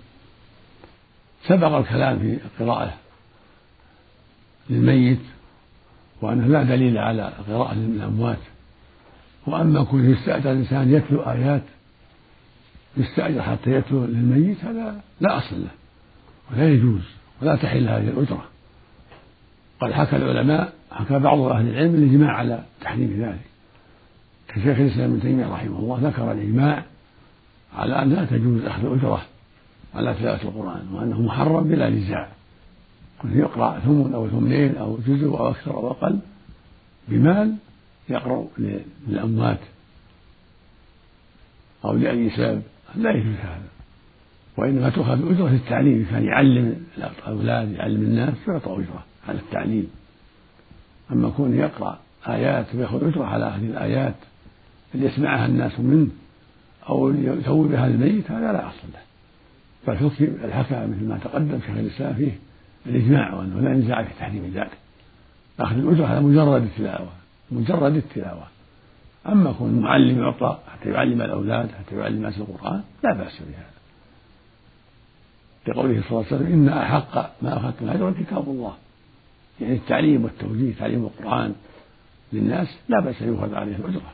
سبق 1.47 1.73
الكلام 1.73 2.19
في 2.19 2.39
القراءة 2.45 2.95
للميت 4.71 5.19
وأنه 6.23 6.47
لا 6.47 6.63
دليل 6.63 6.99
على 6.99 7.33
قراءة 7.49 7.75
للأموات. 7.75 8.39
وأما 9.47 9.85
كون 9.85 10.11
يستأجر 10.11 10.53
الإنسان 10.53 10.95
يتلو 10.95 11.21
آيات 11.21 11.63
يستأجر 12.97 13.43
حتى 13.43 13.71
يتلو 13.71 14.05
للميت 14.05 14.65
هذا 14.65 15.01
لا 15.21 15.39
أصل 15.39 15.61
له 15.61 15.71
ولا 16.53 16.69
يجوز 16.69 17.03
ولا 17.43 17.57
تحل 17.57 17.89
هذه 17.89 18.09
الأجرة. 18.09 18.45
قد 19.81 19.93
حكى 19.93 20.17
العلماء 20.17 20.73
حكى 20.91 21.19
بعض 21.19 21.39
أهل 21.39 21.69
العلم 21.69 21.95
الإجماع 21.95 22.37
على 22.37 22.65
تحريم 22.81 23.23
ذلك. 23.23 23.50
كشيخ 24.55 24.79
الإسلام 24.79 25.11
ابن 25.11 25.21
تيمية 25.21 25.47
رحمه 25.47 25.79
الله 25.79 25.99
ذكر 26.03 26.33
الإجماع 26.33 26.85
على 27.77 28.03
أن 28.03 28.11
لا 28.11 28.25
تجوز 28.25 28.65
أخذ 28.65 28.99
أجرة 28.99 29.23
على 29.95 30.15
تلاوة 30.15 30.43
القرآن 30.43 30.89
وأنه 30.93 31.23
محرم 31.23 31.69
بلا 31.69 31.91
نزاع. 31.91 32.29
كل 33.23 33.37
يقرأ 33.37 33.79
ثمن 33.79 34.15
أو 34.15 34.29
ثمنين 34.29 34.77
أو 34.77 34.99
جزء 35.07 35.27
أو 35.27 35.51
أكثر 35.51 35.75
أو 35.75 35.91
أقل 35.91 36.19
بمال 37.09 37.57
يقرأ 38.09 38.47
للأموات 39.09 39.59
أو 41.85 41.93
لأي 41.93 42.31
سبب. 42.31 42.63
لا 42.97 43.11
يجوز 43.11 43.35
هذا. 43.35 43.69
وإنما 44.57 44.91
تؤخذ 44.91 45.31
أجرة 45.31 45.55
التعليم. 45.55 46.07
كان 46.11 46.25
يعلم 46.25 46.87
الأولاد 46.99 47.73
يعلم 47.73 48.03
الناس 48.03 48.35
يعطى 48.49 48.73
أجرة 48.73 49.05
على 49.29 49.39
التعليم. 49.39 49.91
أما 51.13 51.31
كونه 51.31 51.57
يقرأ 51.57 51.99
آيات 52.29 52.75
ويأخذ 52.75 53.09
أجرة 53.09 53.25
على 53.25 53.45
هذه 53.45 53.67
الآيات 53.67 54.15
ليسمعها 54.95 55.47
الناس 55.47 55.81
منه 55.81 56.09
أو 56.89 57.11
يسوي 57.11 57.69
بها 57.69 57.87
الميت 57.87 58.31
هذا 58.31 58.53
لا 58.53 58.69
أصل 58.69 58.89
له. 58.93 59.01
بل 59.87 59.97
حكم 59.97 60.25
الحكى 60.45 60.87
مثل 60.87 61.05
ما 61.05 61.19
تقدم 61.25 61.61
شيخ 61.67 61.77
الإسلام 61.77 62.15
فيه 62.15 62.39
الإجماع 62.87 63.35
وأنه 63.35 63.61
لا 63.61 63.75
نزاع 63.75 64.03
في 64.03 64.11
تحريم 64.19 64.53
ذلك 64.55 64.71
أخذ 65.61 65.77
الأجرة 65.77 66.07
على 66.07 66.21
مجرد 66.21 66.63
التلاوة 66.63 67.13
مجرد 67.51 67.97
التلاوة. 67.97 68.47
أما 69.27 69.53
كون 69.53 69.71
المعلم 69.71 70.19
يعطى 70.19 70.59
حتى 70.73 70.91
يعلم 70.91 71.23
الأولاد 71.23 71.69
حتى 71.69 71.97
يعلم 71.97 72.17
الناس 72.17 72.39
القرآن 72.39 72.83
لا 73.05 73.15
بأس 73.15 73.43
بهذا. 73.43 73.71
لقوله 75.69 76.03
صلى 76.03 76.11
الله 76.11 76.27
عليه 76.33 76.37
وسلم 76.37 76.53
إن 76.53 76.69
أحق 76.69 77.43
ما 77.43 77.57
أخذتم 77.57 77.89
أجرا 77.89 78.15
كتاب 78.21 78.49
الله. 78.49 78.75
يعني 79.61 79.75
التعليم 79.75 80.25
والتوجيه 80.25 80.75
تعليم 80.79 81.05
القرآن 81.05 81.55
للناس 82.33 82.69
لا 82.89 83.01
بأس 83.01 83.23
يؤخذ 83.23 83.55
عليه 83.55 83.77
الأجرة. 83.77 84.13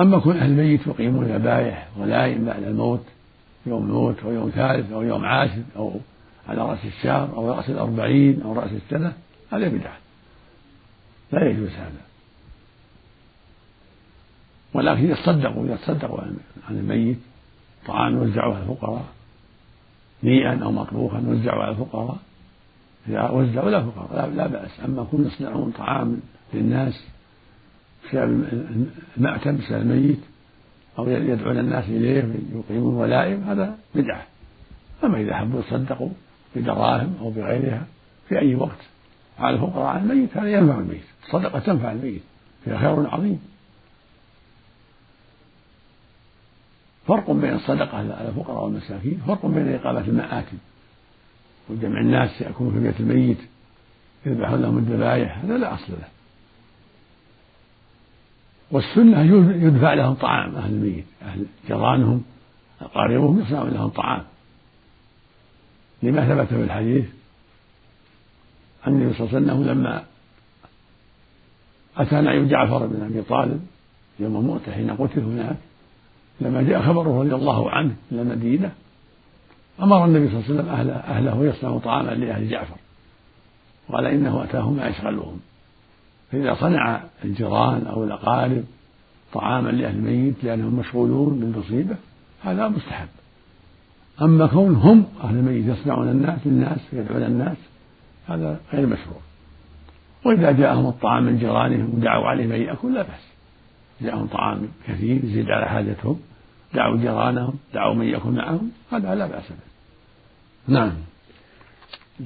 أما 0.00 0.18
كون 0.18 0.36
أهل 0.36 0.50
الميت 0.50 0.86
يقيمون 0.86 1.24
ذبائح 1.24 1.88
ولائم 1.98 2.44
بعد 2.44 2.62
الموت 2.62 3.04
يوم 3.66 3.84
الموت 3.84 4.18
أو 4.24 4.32
يوم 4.32 4.50
ثالث 4.50 4.92
أو 4.92 5.02
يوم 5.02 5.24
عاشر 5.24 5.62
أو 5.76 6.00
على 6.48 6.62
رأس 6.62 6.84
الشهر 6.84 7.36
أو 7.36 7.50
رأس 7.50 7.70
الأربعين 7.70 8.42
أو 8.42 8.52
رأس 8.52 8.70
السنة 8.72 9.12
هذا 9.52 9.68
بدعة. 9.68 9.96
لا 11.32 11.50
يجوز 11.50 11.68
هذا. 11.68 12.00
ولكن 14.74 15.10
يتصدقوا 15.10 15.66
يتصدقوا 15.66 16.20
عن 16.68 16.78
الميت 16.78 17.18
طعام 17.86 18.16
يوزعه 18.16 18.54
على 18.54 18.62
الفقراء 18.62 19.04
نيئا 20.22 20.64
أو 20.64 20.72
مطبوخا 20.72 21.18
يوزعه 21.28 21.62
على 21.62 21.70
الفقراء 21.70 22.18
إذا 23.08 23.30
وزعوا 23.30 23.70
لا 23.70 23.82
فقراء 23.82 24.28
لا, 24.30 24.34
لا 24.36 24.46
بأس. 24.46 24.70
أما 24.84 25.04
كون 25.10 25.26
يصنعون 25.26 25.70
طعام 25.70 26.20
للناس 26.54 27.04
بسبب 28.10 28.44
المأتم 29.16 29.56
بسبب 29.56 29.80
الميت 29.80 30.20
أو 30.98 31.08
يدعون 31.08 31.58
الناس 31.58 31.84
إليه 31.84 32.34
يقيمون 32.54 32.94
ولائم 32.94 33.42
هذا 33.44 33.78
بدعة. 33.94 34.26
أما 35.04 35.20
إذا 35.20 35.36
حبوا 35.36 35.60
يصدقوا 35.60 36.08
بدراهم 36.56 37.16
أو 37.20 37.30
بغيرها 37.30 37.86
في 38.28 38.38
أي 38.38 38.54
وقت. 38.54 38.78
على 39.38 39.54
الفقراء 39.54 39.86
عن 39.86 40.10
الميت 40.10 40.36
هذا 40.36 40.52
ينفع 40.52 40.78
الميت. 40.78 41.02
الصدقة 41.26 41.58
تنفع 41.58 41.92
الميت. 41.92 42.22
فيها 42.64 42.78
خير 42.78 43.10
عظيم. 43.10 43.40
فرق 47.06 47.30
بين 47.30 47.54
الصدقة 47.54 47.98
على 47.98 48.28
الفقراء 48.28 48.64
والمساكين 48.64 49.22
فرق 49.26 49.46
بين 49.46 49.74
إقامة 49.74 50.00
المآتم. 50.00 50.56
وجمع 51.68 52.00
الناس 52.00 52.40
يأكلون 52.40 52.72
في 52.72 52.80
بيت 52.80 53.00
الميت 53.00 53.38
يذبحون 54.26 54.62
لهم 54.62 54.78
الذبائح 54.78 55.38
هذا 55.38 55.58
لا 55.58 55.74
أصل 55.74 55.92
له. 55.92 56.19
والسنة 58.70 59.22
يدفع 59.66 59.94
لهم 59.94 60.14
طعام 60.14 60.56
أهل 60.56 60.72
الميت 60.72 61.04
أهل 61.22 61.46
جيرانهم 61.66 62.22
أقاربهم 62.80 63.40
يصنعون 63.40 63.70
لهم 63.70 63.88
طعام. 63.88 64.22
لما 66.02 66.28
ثبت 66.28 66.48
في 66.48 66.64
الحديث 66.64 67.04
عن 68.86 68.92
النبي 68.92 69.14
صلى 69.14 69.26
الله 69.26 69.36
عليه 69.36 69.46
وسلم 69.46 69.70
لما 69.70 70.04
أتى 71.96 72.20
نعي 72.20 72.46
جعفر 72.46 72.86
بن 72.86 73.02
أبي 73.02 73.22
طالب 73.22 73.66
يوم 74.20 74.36
المؤتة 74.36 74.72
حين 74.72 74.90
قتل 74.90 75.20
هناك 75.20 75.56
لما 76.40 76.62
جاء 76.62 76.82
خبره 76.82 77.20
رضي 77.20 77.34
الله 77.34 77.70
عنه 77.70 77.96
إلى 78.12 78.22
المدينة 78.22 78.72
أمر 79.82 80.04
النبي 80.04 80.28
صلى 80.28 80.38
الله 80.38 80.44
عليه 80.44 80.54
وسلم 80.54 80.68
أهله, 80.68 80.92
أهله 80.92 81.44
يصنع 81.44 81.78
طعاما 81.78 82.10
لأهل 82.10 82.50
جعفر 82.50 82.76
قال 83.92 84.06
إنه 84.06 84.44
أتاهم 84.44 84.76
ما 84.76 84.88
يشغلهم 84.88 85.40
فإذا 86.32 86.54
صنع 86.54 87.00
الجيران 87.24 87.86
أو 87.86 88.04
الأقارب 88.04 88.64
طعاما 89.32 89.70
لأهل 89.70 89.96
الميت 89.96 90.44
لأنهم 90.44 90.74
مشغولون 90.74 91.40
بالمصيبة 91.40 91.96
هذا 92.42 92.68
مستحب. 92.68 93.08
أما 94.22 94.46
كونهم 94.46 95.04
أهل 95.24 95.36
الميت 95.36 95.66
يصنعون 95.66 96.08
الناس 96.08 96.38
للناس 96.46 96.78
يدعون 96.92 97.22
الناس 97.22 97.56
هذا 98.28 98.60
غير 98.72 98.86
مشروع. 98.86 99.20
وإذا 100.24 100.52
جاءهم 100.52 100.86
الطعام 100.86 101.24
من 101.24 101.38
جيرانهم 101.38 101.94
ودعوا 101.94 102.26
عليه 102.28 102.46
من 102.46 102.60
يأكل 102.60 102.94
لا 102.94 103.02
بأس. 103.02 103.30
جاءهم 104.00 104.26
طعام 104.26 104.68
كثير 104.88 105.24
يزيد 105.24 105.50
على 105.50 105.66
حاجتهم 105.68 106.20
دعوا 106.74 106.96
جيرانهم 106.96 107.54
دعوا 107.74 107.94
من 107.94 108.06
يأكل 108.06 108.30
معهم 108.30 108.70
هذا 108.92 109.14
لا 109.14 109.26
بأس 109.26 109.48
به. 109.48 109.70
نعم. 110.74 110.92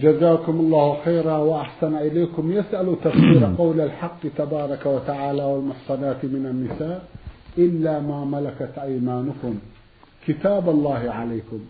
جزاكم 0.00 0.52
الله 0.52 0.98
خيرا 1.04 1.36
وأحسن 1.36 1.94
إليكم. 1.94 2.52
يسأل 2.52 2.96
تفسير 3.04 3.54
قول 3.58 3.80
الحق 3.80 4.20
تبارك 4.36 4.86
وتعالى 4.86 5.44
والمحصنات 5.44 6.24
من 6.24 6.46
النساء 6.46 7.08
إلا 7.58 8.00
ما 8.00 8.24
ملكت 8.24 8.78
أيمانكم. 8.78 9.58
كتاب 10.26 10.68
الله 10.68 11.10
عليكم. 11.10 11.60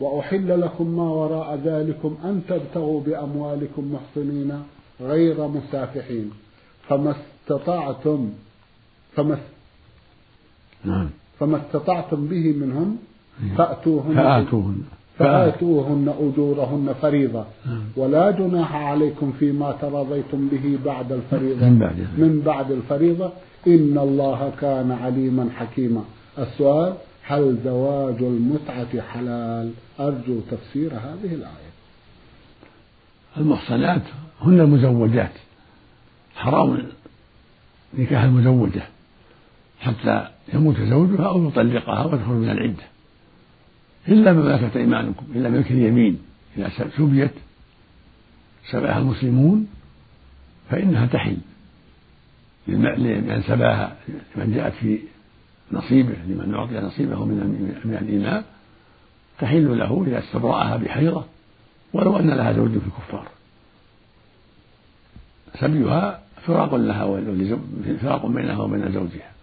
وأحل 0.00 0.60
لكم 0.60 0.96
ما 0.96 1.10
وراء 1.10 1.60
ذلكم 1.64 2.16
أن 2.24 2.42
تبتغوا 2.48 3.00
بأموالكم 3.00 3.94
محصنين 3.94 4.62
غير 5.00 5.48
مسافحين. 5.48 6.30
فما 6.88 7.14
استطعتم 7.16 8.30
فما 9.12 9.38
نعم. 10.84 11.10
فما 11.38 11.56
استطعتم 11.56 12.26
به 12.26 12.52
منهم 12.52 12.96
فأتوهن. 13.56 14.14
فآتوهن. 14.14 14.82
فآتوهن 15.18 16.14
أجورهن 16.20 16.94
فريضة. 17.02 17.44
نعم. 17.66 17.84
ولا 17.96 18.30
جناح 18.30 18.74
عليكم 18.74 19.32
فيما 19.38 19.72
تراضيتم 19.72 20.48
به 20.48 20.78
بعد 20.84 21.12
الفريضة. 21.12 21.66
من 21.66 21.78
بعد, 21.78 21.96
من 22.18 22.42
بعد 22.46 22.70
الفريضة. 22.70 23.30
إن 23.66 23.98
الله 23.98 24.52
كان 24.60 24.92
عليما 24.92 25.48
حكيما. 25.56 26.04
السؤال 26.38 26.94
هل 27.22 27.58
زواج 27.64 28.22
المتعة 28.22 29.00
حلال؟ 29.00 29.70
أرجو 30.00 30.40
تفسير 30.50 30.92
هذه 30.92 31.34
الآية. 31.34 31.72
المحصنات 33.36 34.02
هن 34.40 34.60
المزوجات. 34.60 35.32
حرام 36.36 36.78
نكاح 37.98 38.22
المزوجة. 38.22 38.82
حتى 39.80 40.28
يموت 40.54 40.76
زوجها 40.80 41.26
أو 41.26 41.48
يطلقها 41.48 42.04
وتدخل 42.04 42.32
من 42.32 42.50
العدة. 42.50 42.95
إلا 44.08 44.32
ما 44.32 44.42
ملكت 44.42 44.76
أيمانكم 44.76 45.26
إلا 45.34 45.48
ملك 45.48 45.70
اليمين. 45.70 46.18
إذا 46.58 46.70
سبيت 46.96 47.30
سباها 48.70 48.98
المسلمون 48.98 49.66
فإنها 50.70 51.06
تحل. 51.06 51.36
لمن 52.68 53.42
سباها 53.46 53.96
لمن 54.36 54.54
جاءت 54.54 54.72
في 54.72 54.98
نصيبه 55.72 56.14
لمن 56.28 56.54
أعطي 56.54 56.74
نصيبه 56.74 57.24
من 57.24 57.36
من 57.84 58.42
تحل 59.38 59.78
له 59.78 60.04
إذا 60.06 60.18
استبرأها 60.18 60.76
بحيضة 60.76 61.24
ولو 61.92 62.18
أن 62.18 62.30
لها 62.30 62.52
زوج 62.52 62.70
في 62.70 62.86
الكفار. 62.86 63.28
سبيها 65.60 66.22
فراق 66.46 66.74
لها 66.74 67.04
فراق 68.02 68.26
بينها 68.26 68.58
وبين 68.58 68.92
زوجها. 68.92 69.35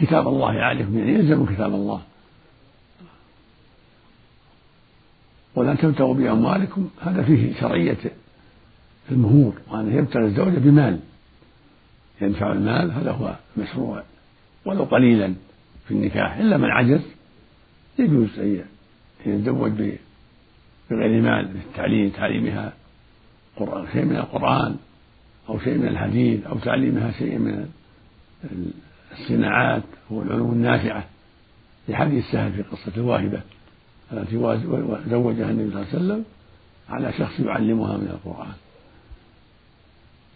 كتاب 0.00 0.28
الله 0.28 0.52
عليكم 0.52 0.98
يعني 0.98 1.12
يلزم 1.12 1.46
كتاب 1.46 1.74
الله. 1.74 2.02
ولا 5.54 5.74
تبتغوا 5.74 6.14
بأموالكم 6.14 6.88
هذا 7.02 7.22
فيه 7.22 7.60
شرعية 7.60 7.98
المهور 9.10 9.52
وأن 9.70 9.98
يبتغي 9.98 10.24
الزوجة 10.24 10.58
بمال. 10.58 11.00
يدفع 12.20 12.52
المال 12.52 12.92
هذا 12.92 13.10
هو 13.10 13.36
مشروع 13.56 14.02
ولو 14.64 14.84
قليلا 14.84 15.34
في 15.88 15.94
النكاح 15.94 16.36
إلا 16.36 16.56
من 16.56 16.70
عجز 16.70 17.00
يجوز 17.98 18.38
أن 18.38 18.64
يتزوج 19.26 19.72
بغير 20.90 21.22
مال 21.22 21.44
بالتعليم 21.44 22.08
تعليمها 22.10 22.72
شيء 23.92 24.04
من 24.04 24.16
القرآن 24.16 24.76
أو 25.48 25.58
شيء 25.58 25.78
من 25.78 25.88
الحديث 25.88 26.46
أو 26.46 26.58
تعليمها 26.58 27.10
شيء 27.10 27.38
من 27.38 27.68
الصناعات 29.18 29.82
والعلوم 30.10 30.52
النافعة. 30.52 31.04
لحديث 31.88 32.30
سهل 32.30 32.52
في 32.52 32.62
قصة 32.62 32.92
الواهبة 32.96 33.40
التي 34.12 34.34
زوجها 35.08 35.50
النبي 35.50 35.70
صلى 35.70 35.82
الله 35.82 35.86
عليه 35.86 35.96
وسلم 35.96 36.24
على 36.88 37.12
شخص 37.12 37.40
يعلمها 37.40 37.96
من 37.96 38.08
القرآن. 38.08 38.52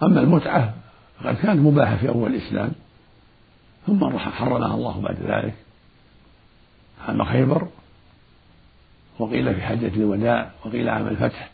أما 0.02 0.20
المتعة 0.20 0.74
فقد 1.20 1.36
كانت 1.36 1.60
مباحة 1.60 1.96
في 1.96 2.08
أول 2.08 2.34
الإسلام 2.34 2.72
ثم 3.86 4.18
حرمها 4.18 4.74
الله 4.74 5.00
بعد 5.00 5.16
ذلك. 5.22 5.54
عام 7.08 7.24
خيبر 7.24 7.68
وقيل 9.18 9.54
في 9.54 9.62
حجة 9.62 9.88
الوداع 9.88 10.50
وقيل 10.64 10.88
عام 10.88 11.08
الفتح 11.08 11.50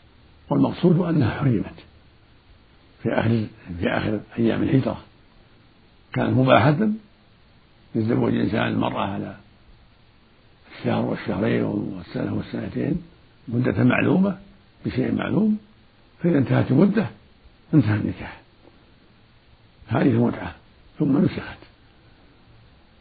والمقصود 0.49 0.99
أنها 0.99 1.29
حرمت. 1.29 1.85
في 3.03 3.09
آخر 3.13 3.45
في 3.79 3.89
آخر 3.89 4.19
أيام 4.39 4.63
الهجرة 4.63 4.97
كانت 6.13 6.37
مباحة 6.37 6.89
يتزوج 7.95 8.33
الإنسان 8.33 8.67
المرأة 8.67 9.05
على 9.05 9.35
الشهر 10.79 11.05
والشهرين 11.05 11.63
والسنة 11.63 12.33
والسنتين 12.33 13.01
مدة 13.47 13.83
معلومة 13.83 14.37
بشيء 14.85 15.15
معلوم 15.15 15.57
فإذا 16.23 16.37
انتهت 16.37 16.71
المدة 16.71 17.07
انتهى 17.73 17.95
النكاح. 17.95 18.41
هذه 19.87 20.07
المتعة 20.07 20.55
ثم 20.99 21.17
نسخت 21.17 21.57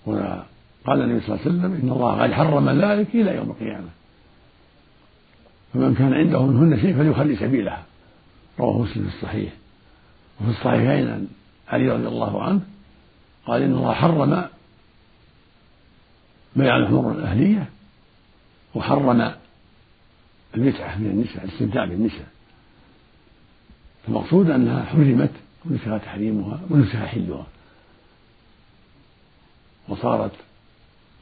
وقال 0.06 1.02
النبي 1.02 1.20
صلى 1.20 1.36
الله 1.36 1.40
عليه 1.46 1.50
وسلم 1.50 1.72
إن 1.82 1.90
الله 1.90 2.22
قد 2.22 2.32
حرم 2.32 2.70
ذلك 2.70 3.08
إلى 3.14 3.36
يوم 3.36 3.50
القيامة. 3.50 3.88
فمن 5.74 5.94
كان 5.94 6.14
عنده 6.14 6.46
منهن 6.46 6.80
شيء 6.80 6.96
فليخلي 6.96 7.36
سبيلها. 7.36 7.84
رواه 8.58 8.78
مسلم 8.78 9.08
في 9.08 9.16
الصحيح. 9.16 9.52
وفي 10.40 10.50
الصحيحين 10.50 11.08
عن 11.08 11.28
علي 11.68 11.88
رضي 11.88 12.08
الله 12.08 12.42
عنه 12.42 12.60
قال 13.46 13.62
إن 13.62 13.72
الله 13.72 13.92
حرم 13.92 14.44
بيع 16.56 16.76
الحمر 16.76 17.12
الأهلية 17.12 17.68
وحرم 18.74 19.34
المتعة 20.54 20.98
من 20.98 21.06
النساء 21.06 21.44
الاستمتاع 21.44 21.84
بالنساء. 21.84 22.28
المقصود 24.08 24.50
أنها 24.50 24.84
حرمت 24.84 25.30
ونسخ 25.64 26.04
تحريمها 26.04 26.60
ونسخ 26.70 26.96
حلها. 26.96 27.46
وصارت 29.88 30.32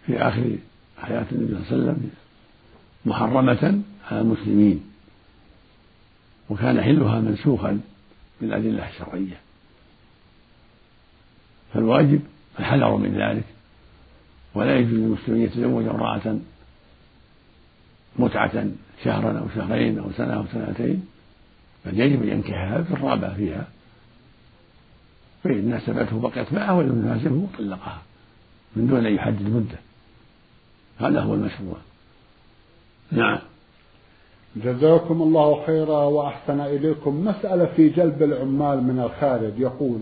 في 0.07 0.19
آخر 0.19 0.57
حياة 1.03 1.27
النبي 1.33 1.65
صلى 1.65 1.77
الله 1.77 1.89
عليه 1.89 1.93
وسلم 1.93 2.11
محرمة 3.05 3.83
على 4.11 4.21
المسلمين. 4.21 4.85
وكان 6.51 6.83
حلها 6.83 7.21
منسوخا 7.21 7.81
بالأدلة 8.41 8.89
الشرعية. 8.89 9.41
فالواجب 11.75 12.21
الحذر 12.61 12.97
من 12.97 13.15
ذلك. 13.15 13.45
ولا 14.55 14.77
يجوز 14.77 14.93
للمسلم 14.93 15.35
ان 15.35 15.43
يتزوج 15.43 15.87
امرأة 15.87 16.39
متعة 18.19 18.67
شهرا 19.05 19.39
أو 19.39 19.49
شهرين 19.55 19.99
أو 19.99 20.13
سنة 20.17 20.35
أو 20.35 20.45
سنتين 20.53 21.07
بل 21.87 22.01
يجب 22.01 22.23
أن 22.23 22.29
ينكحها 22.29 22.83
في 22.83 22.95
الرغبة 22.95 23.35
فيها. 23.35 23.69
فإن 25.45 25.69
ناسبته 25.69 26.21
بقيت 26.21 26.53
معه 26.53 26.79
وإن 26.79 26.89
لم 26.89 27.07
يناسبه 27.07 27.47
طلقها 27.59 28.03
من 28.77 28.87
دون 28.87 29.07
أن 29.07 29.15
يحدد 29.15 29.43
مدة. 29.43 29.79
هذا 30.99 31.21
هو 31.21 31.35
المشروع. 31.35 31.77
نعم. 33.13 33.39
جزاكم 34.57 35.23
الله 35.23 35.67
خيرا 35.67 36.05
وأحسن 36.05 36.61
إليكم. 36.61 37.25
مسألة 37.25 37.65
في 37.67 37.89
جلب 37.89 38.23
العمال 38.23 38.83
من 38.83 39.01
الخارج. 39.01 39.53
يقول 39.59 40.01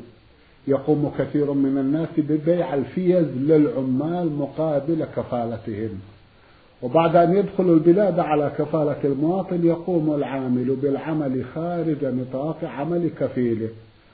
يقوم 0.68 1.12
كثير 1.18 1.52
من 1.52 1.78
الناس 1.78 2.08
ببيع 2.18 2.74
الفيز 2.74 3.26
للعمال 3.36 4.32
مقابل 4.32 5.06
كفالتهم. 5.16 6.00
وبعد 6.82 7.16
أن 7.16 7.36
يدخل 7.36 7.64
البلاد 7.64 8.18
على 8.18 8.52
كفالة 8.58 9.04
المواطن 9.04 9.66
يقوم 9.66 10.14
العامل 10.14 10.76
بالعمل 10.76 11.44
خارج 11.54 12.04
نطاق 12.04 12.64
عمل 12.64 13.10
كفيله 13.20 13.68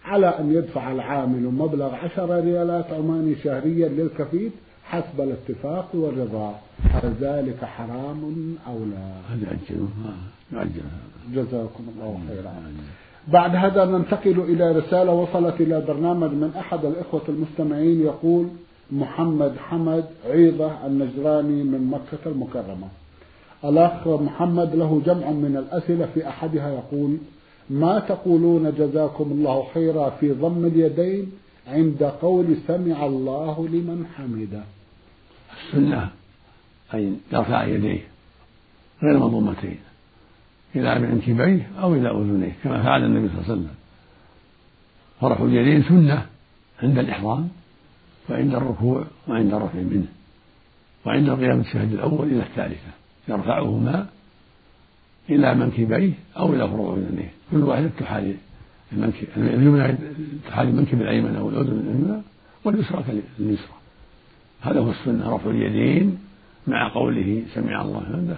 على 0.05 0.27
أن 0.27 0.53
يدفع 0.53 0.93
العامل 0.93 1.43
مبلغ 1.43 1.95
عشر 1.95 2.45
ريالات 2.45 2.93
عماني 2.93 3.35
شهريا 3.45 3.89
للكفيل 3.89 4.51
حسب 4.85 5.21
الاتفاق 5.21 5.89
والرضا. 5.95 6.55
هل 6.83 7.15
ذلك 7.21 7.65
حرام 7.65 8.55
أو 8.67 8.79
لا؟ 8.85 9.13
هذا 9.31 9.57
جزاكم 11.35 11.85
الله 11.95 12.21
خيرا. 12.29 12.53
بعد 13.29 13.57
هذا 13.57 13.85
ننتقل 13.85 14.41
إلى 14.41 14.73
رسالة 14.73 15.13
وصلت 15.13 15.61
إلى 15.61 15.81
برنامج 15.81 16.31
من 16.31 16.53
أحد 16.59 16.85
الإخوة 16.85 17.23
المستمعين 17.29 18.01
يقول 18.01 18.49
محمد 18.91 19.57
حمد 19.59 20.05
عيضة 20.27 20.87
النجراني 20.87 21.63
من 21.63 21.91
مكة 21.91 22.31
المكرمة. 22.31 22.89
الأخ 23.65 24.09
محمد 24.09 24.75
له 24.75 25.03
جمع 25.07 25.31
من 25.31 25.57
الأسئلة 25.57 26.07
في 26.15 26.29
أحدها 26.29 26.71
يقول 26.71 27.17
ما 27.71 27.99
تقولون 27.99 28.75
جزاكم 28.79 29.25
الله 29.33 29.67
خيرا 29.75 30.11
في 30.11 30.33
ضم 30.33 30.65
اليدين 30.65 31.33
عند 31.69 32.03
قول 32.03 32.57
سمع 32.67 33.07
الله 33.07 33.69
لمن 33.69 34.07
حمده؟ 34.17 34.63
السنة 35.53 36.11
أن 36.95 37.17
يرفع 37.33 37.65
يديه 37.65 38.01
غير 39.03 39.19
مضمتين 39.19 39.79
إلى 40.75 40.99
منكبيه 40.99 41.71
أو 41.81 41.95
إلى 41.95 42.11
أذنيه 42.11 42.53
كما 42.65 42.83
فعل 42.83 43.05
النبي 43.05 43.29
صلى 43.29 43.39
الله 43.39 43.45
عليه 43.51 43.61
وسلم. 43.61 43.75
فرفع 45.21 45.45
اليدين 45.45 45.83
سنة 45.83 46.27
عند 46.83 46.99
الإحرام 46.99 47.49
وعند 48.31 48.55
الركوع 48.55 49.05
وعند 49.29 49.55
الرفع 49.55 49.79
منه 49.79 50.07
وعند 51.05 51.29
القيام 51.29 51.61
الشهد 51.61 51.93
الأول 51.93 52.27
إلى 52.27 52.43
الثالثة 52.43 52.91
يرفعهما 53.29 54.07
إلى 55.31 55.55
منكبيه 55.55 56.13
أو 56.37 56.55
إلى 56.55 56.69
فروع 56.69 56.97
أذنيه. 56.97 57.31
كل 57.51 57.63
واحدة 57.63 57.91
تحالي 57.99 58.35
المنكب 58.93 59.27
اليمنى 59.37 59.95
تحالي 60.49 60.71
المنكب 60.71 61.03
الأيمن 61.03 61.37
أو 61.37 61.49
الأذن 61.49 61.81
اليمنى 61.81 62.23
واليسرى 62.65 63.03
كاليسرى. 63.03 63.77
هذا 64.61 64.81
هو 64.81 64.91
السنة 64.91 65.35
رفع 65.35 65.51
اليدين 65.51 66.19
مع 66.67 66.95
قوله 66.95 67.43
سمع 67.55 67.83
الله 67.83 68.01
حمده 68.01 68.37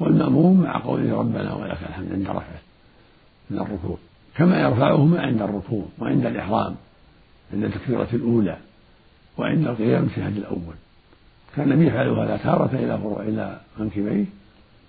والمأموم 0.00 0.60
مع 0.60 0.84
قوله 0.84 1.18
ربنا 1.18 1.54
ولك 1.54 1.78
الحمد 1.88 2.12
عند 2.12 2.28
رفعه 2.28 2.60
من 3.50 3.58
الركوع. 3.58 3.96
كما 4.36 4.60
يرفعهما 4.60 5.20
عند 5.20 5.42
الركوع 5.42 5.84
وعند 5.98 6.26
الإحرام 6.26 6.74
عند 7.52 7.64
التكبيرة 7.64 8.08
الأولى 8.12 8.56
وعند 9.38 9.66
القيام 9.66 10.04
الشهد 10.04 10.36
الأول. 10.36 10.74
كان 11.56 11.82
يفعل 11.82 12.08
هذا 12.08 12.36
تارة 12.36 12.70
إلى 12.72 12.98
فروع 12.98 13.22
إلى 13.22 13.60
منكبيه 13.78 14.24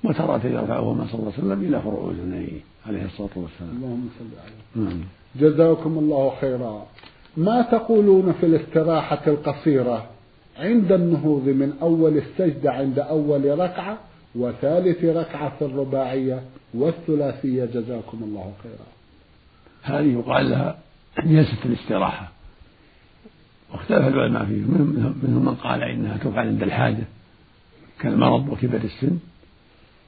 وتارة 0.03 0.47
يرفعهما 0.47 1.05
صلى 1.07 1.19
الله 1.19 1.33
عليه 1.37 1.43
وسلم 1.43 1.61
إلى 1.67 1.81
فروع 1.81 2.11
أذنيه 2.11 2.59
عليه 2.87 3.05
الصلاة 3.05 3.29
والسلام. 3.35 3.75
اللهم 3.75 4.09
صل 4.19 4.25
عليه. 4.43 4.89
نعم. 4.89 5.01
جزاكم 5.35 5.97
الله 5.97 6.33
خيرا. 6.41 6.85
ما 7.37 7.61
تقولون 7.61 8.33
في 8.33 8.45
الاستراحة 8.45 9.21
القصيرة 9.27 10.05
عند 10.59 10.91
النهوض 10.91 11.43
من 11.43 11.73
أول 11.81 12.17
السجدة 12.17 12.71
عند 12.71 12.99
أول 12.99 13.59
ركعة؟ 13.59 13.97
وثالث 14.35 15.03
ركعة 15.03 15.57
في 15.59 15.65
الرباعية 15.65 16.43
والثلاثية 16.73 17.65
جزاكم 17.65 18.17
الله 18.23 18.53
خيرا. 18.63 18.87
هذه 19.83 20.13
يقال 20.13 20.49
لها 20.49 20.77
جلسة 21.23 21.57
الاستراحة. 21.65 22.31
واختلف 23.73 24.07
العلماء 24.07 24.45
فيه 24.45 24.61
منهم 24.61 25.45
من 25.45 25.57
قال 25.63 25.83
إنها 25.83 26.17
تفعل 26.17 26.47
عند 26.47 26.63
الحاجة 26.63 27.03
كالمرض 27.99 28.49
وكبر 28.49 28.77
السن. 28.83 29.17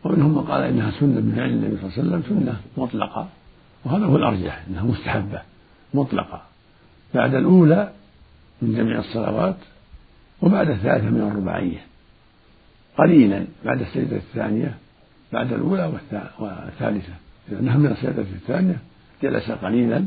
ومنهم 0.03 0.35
من 0.35 0.41
قال 0.41 0.63
إنها 0.63 0.91
سنة 0.91 1.19
من 1.19 1.33
فعل 1.35 1.49
النبي 1.49 1.77
صلى 1.77 2.03
الله 2.03 2.15
عليه 2.15 2.25
وسلم 2.25 2.39
سنة 2.39 2.61
مطلقة. 2.77 3.29
وهذا 3.85 4.05
هو 4.05 4.15
الأرجح 4.15 4.63
أنها 4.69 4.83
مستحبة 4.83 5.41
مطلقة. 5.93 6.41
بعد 7.13 7.35
الأولى 7.35 7.91
من 8.61 8.75
جميع 8.75 8.99
الصلوات 8.99 9.57
وبعد 10.41 10.69
الثالثة 10.69 11.09
من 11.09 11.21
الرباعية. 11.21 11.90
قليلا 13.01 13.45
بعد 13.65 13.81
السجدة 13.81 14.15
الثانية 14.15 14.77
بعد 15.33 15.53
الأولى 15.53 15.93
والثالثة. 16.39 17.13
إذا 17.51 17.61
نهى 17.61 17.77
من 17.77 17.91
السجدة 17.91 18.21
الثانية 18.21 18.77
جلس 19.23 19.51
قليلا 19.51 20.05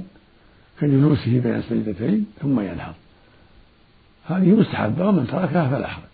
كجلوسه 0.81 1.41
بين 1.41 1.55
السجدتين 1.55 2.27
ثم 2.43 2.61
ينهض 2.61 2.95
هذه 4.27 4.51
مستحبة 4.61 5.09
ومن 5.09 5.27
تركها 5.27 5.69
فلا 5.71 5.87
حرج. 5.87 6.05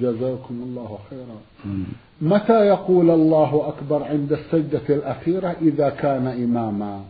جزاكم 0.00 0.54
الله 0.62 0.98
خيرا. 1.10 1.38
متى 2.22 2.66
يقول 2.66 3.10
الله 3.10 3.68
أكبر 3.68 4.02
عند 4.04 4.32
السجدة 4.32 4.94
الأخيرة 4.96 5.56
إذا 5.62 5.88
كان 5.88 6.26
إماما؟ 6.26 7.04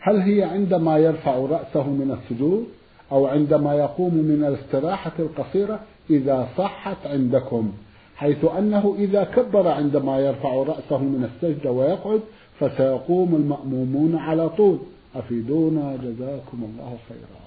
هل 0.00 0.16
هي 0.16 0.42
عندما 0.42 0.98
يرفع 0.98 1.36
رأسه 1.36 1.90
من 1.90 2.18
السجود 2.18 2.66
أو 3.12 3.26
عندما 3.26 3.74
يقوم 3.74 4.14
من 4.14 4.44
الاستراحة 4.44 5.12
القصيرة 5.18 5.80
إذا 6.10 6.48
صحت 6.58 7.06
عندكم؟ 7.06 7.72
حيث 8.16 8.44
أنه 8.58 8.96
إذا 8.98 9.24
كبر 9.24 9.68
عندما 9.68 10.18
يرفع 10.18 10.54
رأسه 10.54 10.98
من 10.98 11.30
السجدة 11.34 11.70
ويقعد 11.70 12.20
فسيقوم 12.60 13.34
المأمومون 13.34 14.16
على 14.16 14.48
طول. 14.48 14.78
أفيدونا؟ 15.14 15.96
جزاكم 15.96 16.64
الله 16.64 16.96
خيرا. 17.08 17.44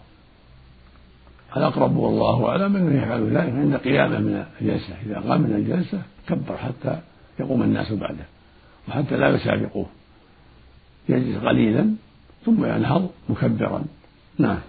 الأقرب 1.58 1.98
والله 1.98 2.50
أعلم 2.50 2.76
أنه 2.76 3.04
يفعل 3.04 3.24
ذلك 3.24 3.54
عند 3.54 3.76
قيامه 3.76 4.20
من 4.20 4.46
الجلسة. 4.62 4.94
إذا 5.06 5.20
قام 5.20 5.42
من 5.42 5.56
الجلسة 5.56 6.02
كبر 6.28 6.58
حتى 6.58 7.00
يقوم 7.40 7.64
الناس 7.64 7.94
بعده 7.94 8.26
وحتى 8.90 9.18
لا 9.18 9.30
يسابقوه. 9.30 9.86
يجلس 11.10 11.38
قليلا 11.38 11.94
ثم 12.46 12.66
ينهض 12.66 13.10
مكبرا. 13.30 13.84
نعم. 14.40 14.60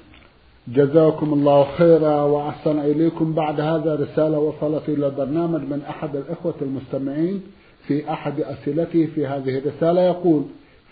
جزاكم 0.74 1.32
الله 1.32 1.64
خيرا 1.64 2.22
وأحسن 2.22 2.78
إليكم. 2.78 3.32
بعد 3.32 3.60
هذا 3.60 3.94
رسالة 3.94 4.38
وصلت 4.38 4.88
إلى 4.88 5.06
البرنامج 5.06 5.60
من 5.60 5.82
أحد 5.88 6.16
الإخوة 6.16 6.54
المستمعين 6.62 7.42
في 7.86 8.12
أحد 8.12 8.40
أسئلته 8.40 9.06
في 9.14 9.26
هذه 9.26 9.58
الرسالة. 9.58 10.00
يقول 10.00 10.42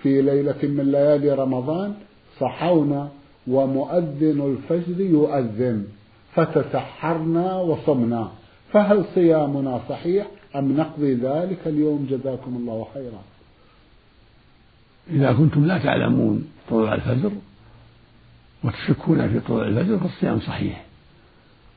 في 0.02 0.22
ليلة 0.22 0.62
من 0.62 0.92
ليالي 0.92 1.32
رمضان 1.32 1.94
صحونا 2.40 3.08
ومؤذن 3.48 4.56
الفجر 4.56 5.00
يؤذن 5.00 5.84
فتسحرنا 6.34 7.56
وصمنا 7.60 8.28
فهل 8.72 9.04
صيامنا 9.14 9.80
صحيح 9.88 10.26
أم 10.56 10.76
نقضي 10.76 11.14
ذلك 11.14 11.58
اليوم؟ 11.66 12.06
جزاكم 12.10 12.56
الله 12.56 12.86
خيرا. 12.94 13.22
إذا 15.10 15.32
كنتم 15.32 15.66
لا 15.66 15.78
تعلمون 15.78 16.44
طلوع 16.70 16.94
الفجر 16.94 17.30
وتشكون 18.66 19.28
في 19.28 19.40
طلوع 19.40 19.66
الفجر 19.66 19.98
فالصيام 19.98 20.40
صحيح. 20.40 20.84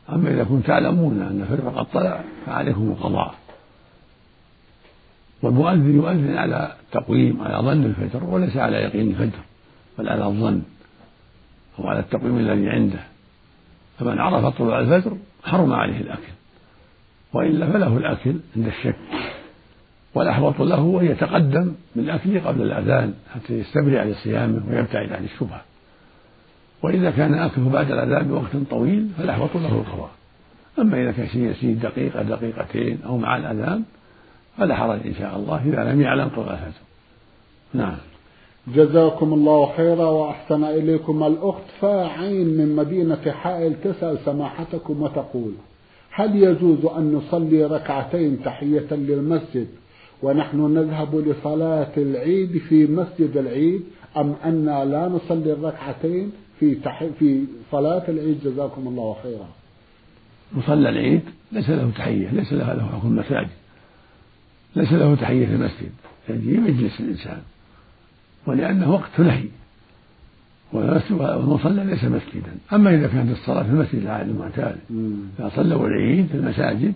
أما 0.10 0.32
إذا 0.32 0.44
كنتم 0.44 0.62
تعلمون 0.62 1.22
أن 1.22 1.42
الفجر 1.42 1.70
قد 1.70 1.86
طلع 1.86 2.24
فعليكم 2.46 2.90
القضاء. 2.90 3.36
والمؤذن 5.42 5.96
يؤذن 5.96 6.38
على 6.38 6.76
تقويم 6.92 7.42
على 7.42 7.58
ظن 7.58 7.86
الفجر 7.86 8.24
وليس 8.24 8.58
على 8.58 8.78
يقين 8.78 9.10
الفجر 9.10 9.40
بل 9.98 10.10
على 10.10 10.26
الظن 10.26 10.62
أو 11.80 11.88
على 11.88 12.00
التقويم 12.00 12.38
الذي 12.38 12.70
عنده. 12.70 13.00
فمن 14.00 14.20
عرف 14.20 14.46
طلوع 14.58 14.80
الفجر 14.80 15.18
حرم 15.44 15.74
عليه 15.74 16.02
الأكل 16.02 16.34
وإلا 17.34 17.72
فله 17.72 17.98
الأكل 17.98 18.36
عند 18.56 18.68
الشك. 18.68 18.96
والأحوط 20.14 20.62
له 20.62 21.00
أن 21.02 21.06
يتقدم 21.06 21.74
بالأكل 21.96 22.40
قبل 22.40 22.62
الأذان 22.62 23.14
حتى 23.36 23.54
يستبرئ 23.54 24.04
لصيامه 24.04 24.62
ويبتعد 24.70 25.14
عن 25.14 25.24
الشبهة. 25.24 25.62
وإذا 26.84 27.12
كان 27.12 27.34
أكله 27.34 27.70
بعد 27.70 27.92
الأذان 27.92 28.28
بوقت 28.28 28.70
طويل 28.70 29.10
فالأحوط 29.18 29.56
له 29.56 29.72
القضاء. 29.72 30.10
أما 30.80 31.02
إذا 31.02 31.12
كان 31.12 31.28
شيء 31.28 31.42
يسير 31.42 31.74
دقيقة 31.74 32.22
دقيقتين 32.22 33.00
أو 33.06 33.18
مع 33.18 33.38
الأذان 33.38 33.84
فلا 34.58 34.76
حرج 34.76 35.00
إن 35.06 35.14
شاء 35.14 35.36
الله 35.36 35.62
إذا 35.66 35.92
لم 35.92 36.02
يعلم 36.02 36.28
الفجر 36.38 36.72
نعم. 37.74 37.96
جزاكم 38.68 39.34
الله 39.34 39.72
خيرا 39.78 40.06
وأحسن 40.06 40.64
إليكم 40.64 41.24
الأخت 41.24 41.64
فاعين 41.82 42.48
من 42.58 42.76
مدينة 42.76 43.32
حائل 43.32 43.74
تسأل 43.84 44.18
سماحتكم 44.26 45.02
وتقول 45.02 45.52
هل 46.12 46.36
يجوز 46.36 46.86
أن 46.86 47.14
نصلي 47.14 47.66
ركعتين 47.66 48.44
تحية 48.44 48.88
للمسجد 48.92 49.68
ونحن 50.24 50.74
نذهب 50.74 51.16
لصلاة 51.16 51.92
العيد 51.98 52.58
في 52.58 52.88
مسجد 52.88 53.38
العيد 53.38 53.84
أم 54.18 54.36
أننا 54.46 54.86
لا 54.86 55.08
نصلي 55.08 55.54
الركعتين؟ 55.54 56.32
في 56.60 56.76
تحي 56.76 57.10
في 57.20 57.46
صلاة 57.72 58.04
العيد 58.10 58.40
جزاكم 58.44 58.88
الله 58.88 59.16
خيرا. 59.24 59.48
مصلى 60.54 60.90
العيد 60.90 61.22
ليس 61.52 61.70
له 61.70 61.92
تحية، 61.98 62.30
ليس 62.32 62.54
له 62.54 62.74
له 62.74 62.86
حكم 62.86 63.08
المساجد. 63.08 63.50
ليس 64.76 64.94
له 64.94 65.16
تحية 65.16 65.46
في 65.46 65.54
المسجد، 65.54 65.92
يجي 66.30 66.58
مجلس 66.58 67.00
الإنسان. 67.00 67.42
ولأنه 68.48 68.92
وقت 68.92 69.20
نهي. 69.20 69.46
والمصلى 70.74 71.84
ليس 71.86 72.04
مسجدا، 72.04 72.56
أما 72.74 72.96
إذا 72.96 73.08
كانت 73.08 73.32
الصلاة 73.32 73.64
في 73.64 73.70
المسجد 73.70 74.02
العادي 74.02 74.32
المعتاد، 74.32 74.78
إذا 75.40 75.52
صلوا 75.56 75.88
العيد 75.88 76.28
في 76.28 76.34
المساجد 76.34 76.94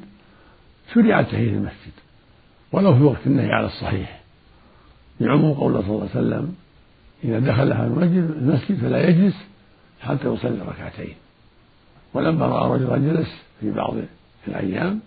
شرعت 0.94 1.26
تحية 1.26 1.50
المسجد. 1.50 1.94
ولو 2.72 2.96
في 2.96 3.04
وقت 3.04 3.28
النهي 3.28 3.52
على 3.52 3.66
الصحيح. 3.66 4.22
بعموم 5.22 5.54
قوله 5.54 5.82
صلى 5.82 5.90
الله 5.90 6.10
عليه 6.16 6.28
وسلم 6.28 6.56
إذا 7.24 7.40
دخل 7.40 7.72
أحد 7.72 7.84
المسجد 7.84 8.78
فلا 8.82 9.10
يجلس 9.10 9.36
حتى 10.04 10.28
يصلي 10.28 10.62
ركعتين. 10.62 11.16
ولما 12.14 12.46
رأى 12.46 12.80
رجلا 12.80 12.98
جلس 12.98 13.30
في 13.60 13.72
بعض 13.72 13.96
الأيام 14.48 15.00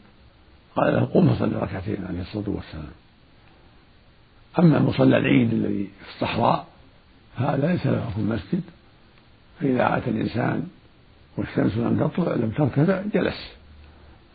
قال 0.76 0.94
له 0.94 1.04
قم 1.04 1.34
فصلي 1.34 1.56
ركعتين 1.56 2.04
عليه 2.08 2.20
الصلاة 2.20 2.50
والسلام. 2.50 2.92
أما 4.58 4.78
مصلى 4.78 5.16
العيد 5.16 5.52
الذي 5.52 5.90
في 6.04 6.14
الصحراء 6.14 6.66
هذا 7.36 7.72
ليس 7.72 7.86
له 7.86 8.10
في 8.10 8.20
المسجد. 8.20 8.62
فإذا 9.60 9.84
عاد 9.84 10.08
الإنسان 10.08 10.68
والشمس 11.36 11.76
لم 11.76 12.08
تطلع 12.08 12.34
لم 12.34 12.50
ترتفع 12.50 13.02
جلس. 13.14 13.52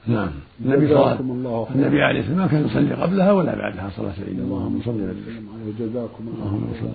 نعم. 0.08 0.30
النبي 0.66 0.88
صلى 0.88 1.20
الله 1.20 1.68
النبي 1.76 2.04
عليه 2.04 2.20
والسلام 2.20 2.38
ما 2.38 2.48
كان 2.48 2.66
يصلي 2.66 2.94
قبلها 2.94 3.32
ولا 3.32 3.56
بعدها 3.56 3.90
صلاة 3.98 4.14
العيد. 4.18 4.40
اللهم 4.40 4.82
صل 4.86 4.92
وسلم 4.92 5.74
جزاكم 5.80 6.28
الله 6.28 6.94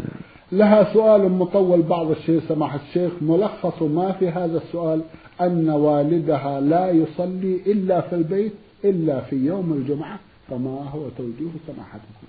لها 0.53 0.93
سؤال 0.93 1.31
مطول 1.31 1.83
بعض 1.83 2.11
الشيء 2.11 2.41
سماحة 2.49 2.81
الشيخ. 2.89 3.13
ملخص 3.21 3.83
ما 3.83 4.13
في 4.13 4.29
هذا 4.29 4.59
السؤال؟ 4.59 5.03
أن 5.41 5.71
والدها 5.71 6.61
لا 6.61 6.91
يصلي 6.91 7.61
إلا 7.67 8.01
في 8.01 8.15
البيت 8.15 8.53
إلا 8.85 9.21
في 9.21 9.37
يوم 9.37 9.73
الجمعة. 9.73 10.19
فما 10.51 10.91
هو 10.91 11.09
توجيه 11.19 11.51
سماحتكم؟ 11.67 12.27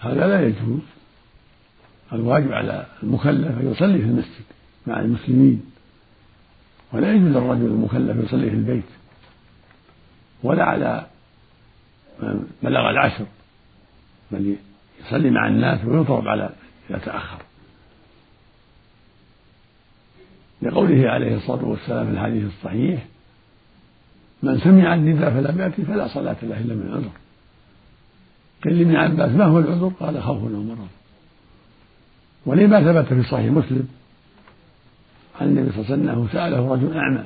هذا 0.00 0.26
لا 0.26 0.46
يجوز. 0.46 0.80
الواجب 2.12 2.52
على 2.52 2.86
المكلف 3.02 3.60
أن 3.60 3.72
يصلي 3.72 3.98
في 3.98 4.04
المسجد 4.04 4.44
مع 4.86 5.00
المسلمين. 5.00 5.62
ولا 6.92 7.12
يجوز 7.12 7.28
للرجل 7.28 7.66
المكلف 7.66 8.24
يصلي 8.24 8.50
في 8.50 8.56
البيت. 8.56 8.84
ولا 10.42 10.64
على 10.64 11.06
من 12.22 12.46
بلغ 12.62 12.90
العشر 12.90 13.26
بل 14.30 14.56
يصلي 15.00 15.30
مع 15.30 15.48
الناس 15.48 15.84
ويضرب 15.84 16.28
على 16.28 16.50
إذا 16.90 16.98
تأخر. 16.98 17.38
لقوله 20.62 21.10
عليه 21.10 21.36
الصلاة 21.36 21.64
والسلام 21.64 22.06
في 22.06 22.12
الحديث 22.12 22.44
الصحيح 22.44 23.06
من 24.42 24.58
سمع 24.58 24.94
النداء 24.94 25.30
فلم 25.30 25.60
يأتي 25.60 25.82
فلا 25.82 26.08
صلاة 26.08 26.36
له 26.42 26.60
إلا 26.60 26.74
من 26.74 26.92
عذر. 26.92 27.10
قيل 28.64 28.78
لابن 28.78 28.96
عباس 28.96 29.30
ما 29.30 29.44
هو 29.44 29.58
العذر؟ 29.58 29.92
قال 30.00 30.22
خوف 30.22 30.42
أو 30.42 30.62
مرض. 30.62 30.88
ولما 32.46 32.80
ثبت 32.92 33.12
في 33.12 33.22
صحيح 33.22 33.52
مسلم 33.52 33.88
عن 35.40 35.48
النبي 35.48 35.72
صلى 35.72 35.80
الله 35.80 35.92
عليه 35.92 36.02
وسلم 36.02 36.08
انه 36.08 36.28
سأله 36.32 36.72
رجل 36.74 36.96
أعمى 36.96 37.24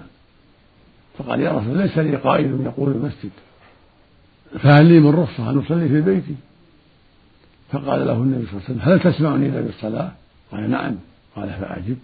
فقال 1.18 1.40
يا 1.40 1.52
رسول 1.52 1.78
ليس 1.78 1.98
لي 1.98 2.16
قائد 2.16 2.60
يقول 2.60 2.92
المسجد. 2.92 3.30
فهل 4.62 4.86
لي 4.86 5.00
من 5.00 5.10
رخصة 5.10 5.50
أن 5.50 5.58
أصلي 5.58 5.88
في 5.88 6.00
بيتي؟ 6.00 6.34
فقال 7.72 8.06
له 8.06 8.12
النبي 8.12 8.46
صلى 8.46 8.52
الله 8.52 8.62
عليه 8.68 8.80
وسلم 8.80 8.92
هل 8.92 9.12
تسمعني 9.12 9.46
إلا 9.46 9.60
بالصلاة 9.60 10.10
قال 10.52 10.70
نعم. 10.70 10.96
قال 11.36 11.48
فأعجب 11.48 11.96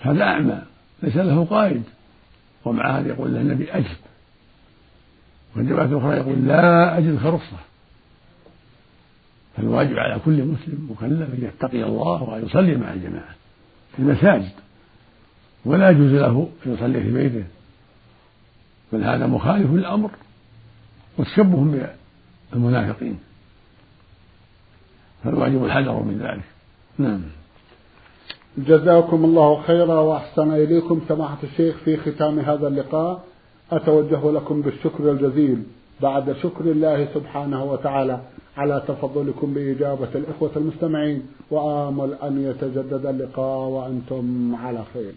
هذا 0.00 0.22
أعمى 0.22 0.62
ليس 1.02 1.16
له 1.16 1.44
قائد. 1.44 1.82
ومع 2.64 2.98
هذا 2.98 3.08
يقول 3.08 3.34
له 3.34 3.40
النبي 3.40 3.72
أجب. 3.72 3.96
وفي 5.52 5.60
الرواية 5.60 5.86
الأخرى 5.86 6.16
يقول 6.16 6.46
لا 6.46 6.98
أجد 6.98 7.26
رخصة. 7.26 7.56
فالواجب 9.56 9.98
على 9.98 10.20
كل 10.24 10.44
مسلم 10.44 10.88
مكلف 10.90 11.34
أن 11.34 11.38
يتقي 11.42 11.84
الله 11.84 12.22
وأن 12.22 12.44
يصلي 12.44 12.76
مع 12.76 12.92
الجماعة 12.92 13.34
في 13.96 13.98
المساجد. 14.02 14.52
ولا 15.64 15.90
يجوز 15.90 16.12
له 16.12 16.48
أن 16.66 16.74
يصلي 16.74 17.00
في 17.00 17.12
بيته. 17.12 17.44
بل 18.92 19.04
هذا 19.04 19.26
مخالف 19.26 19.70
للأمر 19.72 20.10
وتشبه 21.18 21.88
بالمنافقين. 22.52 23.18
فالواجب 25.24 25.64
الحذر 25.64 26.02
من 26.02 26.18
ذلك. 26.18 26.44
نعم. 26.98 27.20
جزاكم 28.58 29.24
الله 29.24 29.62
خيرا 29.62 30.00
وأحسن 30.00 30.50
إليكم 30.50 31.00
سماحة 31.08 31.38
الشيخ 31.42 31.76
في 31.76 31.96
ختام 31.96 32.38
هذا 32.38 32.68
اللقاء. 32.68 33.24
أتوجه 33.72 34.30
لكم 34.30 34.62
بالشكر 34.62 35.10
الجزيل. 35.10 35.62
بعد 36.00 36.32
شكر 36.32 36.64
الله 36.64 37.08
سبحانه 37.14 37.64
وتعالى 37.64 38.20
على 38.56 38.82
تفضلكم 38.88 39.54
بإجابة 39.54 40.08
الإخوة 40.14 40.50
المستمعين. 40.56 41.22
وآمل 41.50 42.14
أن 42.22 42.42
يتجدد 42.42 43.06
اللقاء 43.06 43.68
وأنتم 43.68 44.54
على 44.54 44.84
خير. 44.94 45.12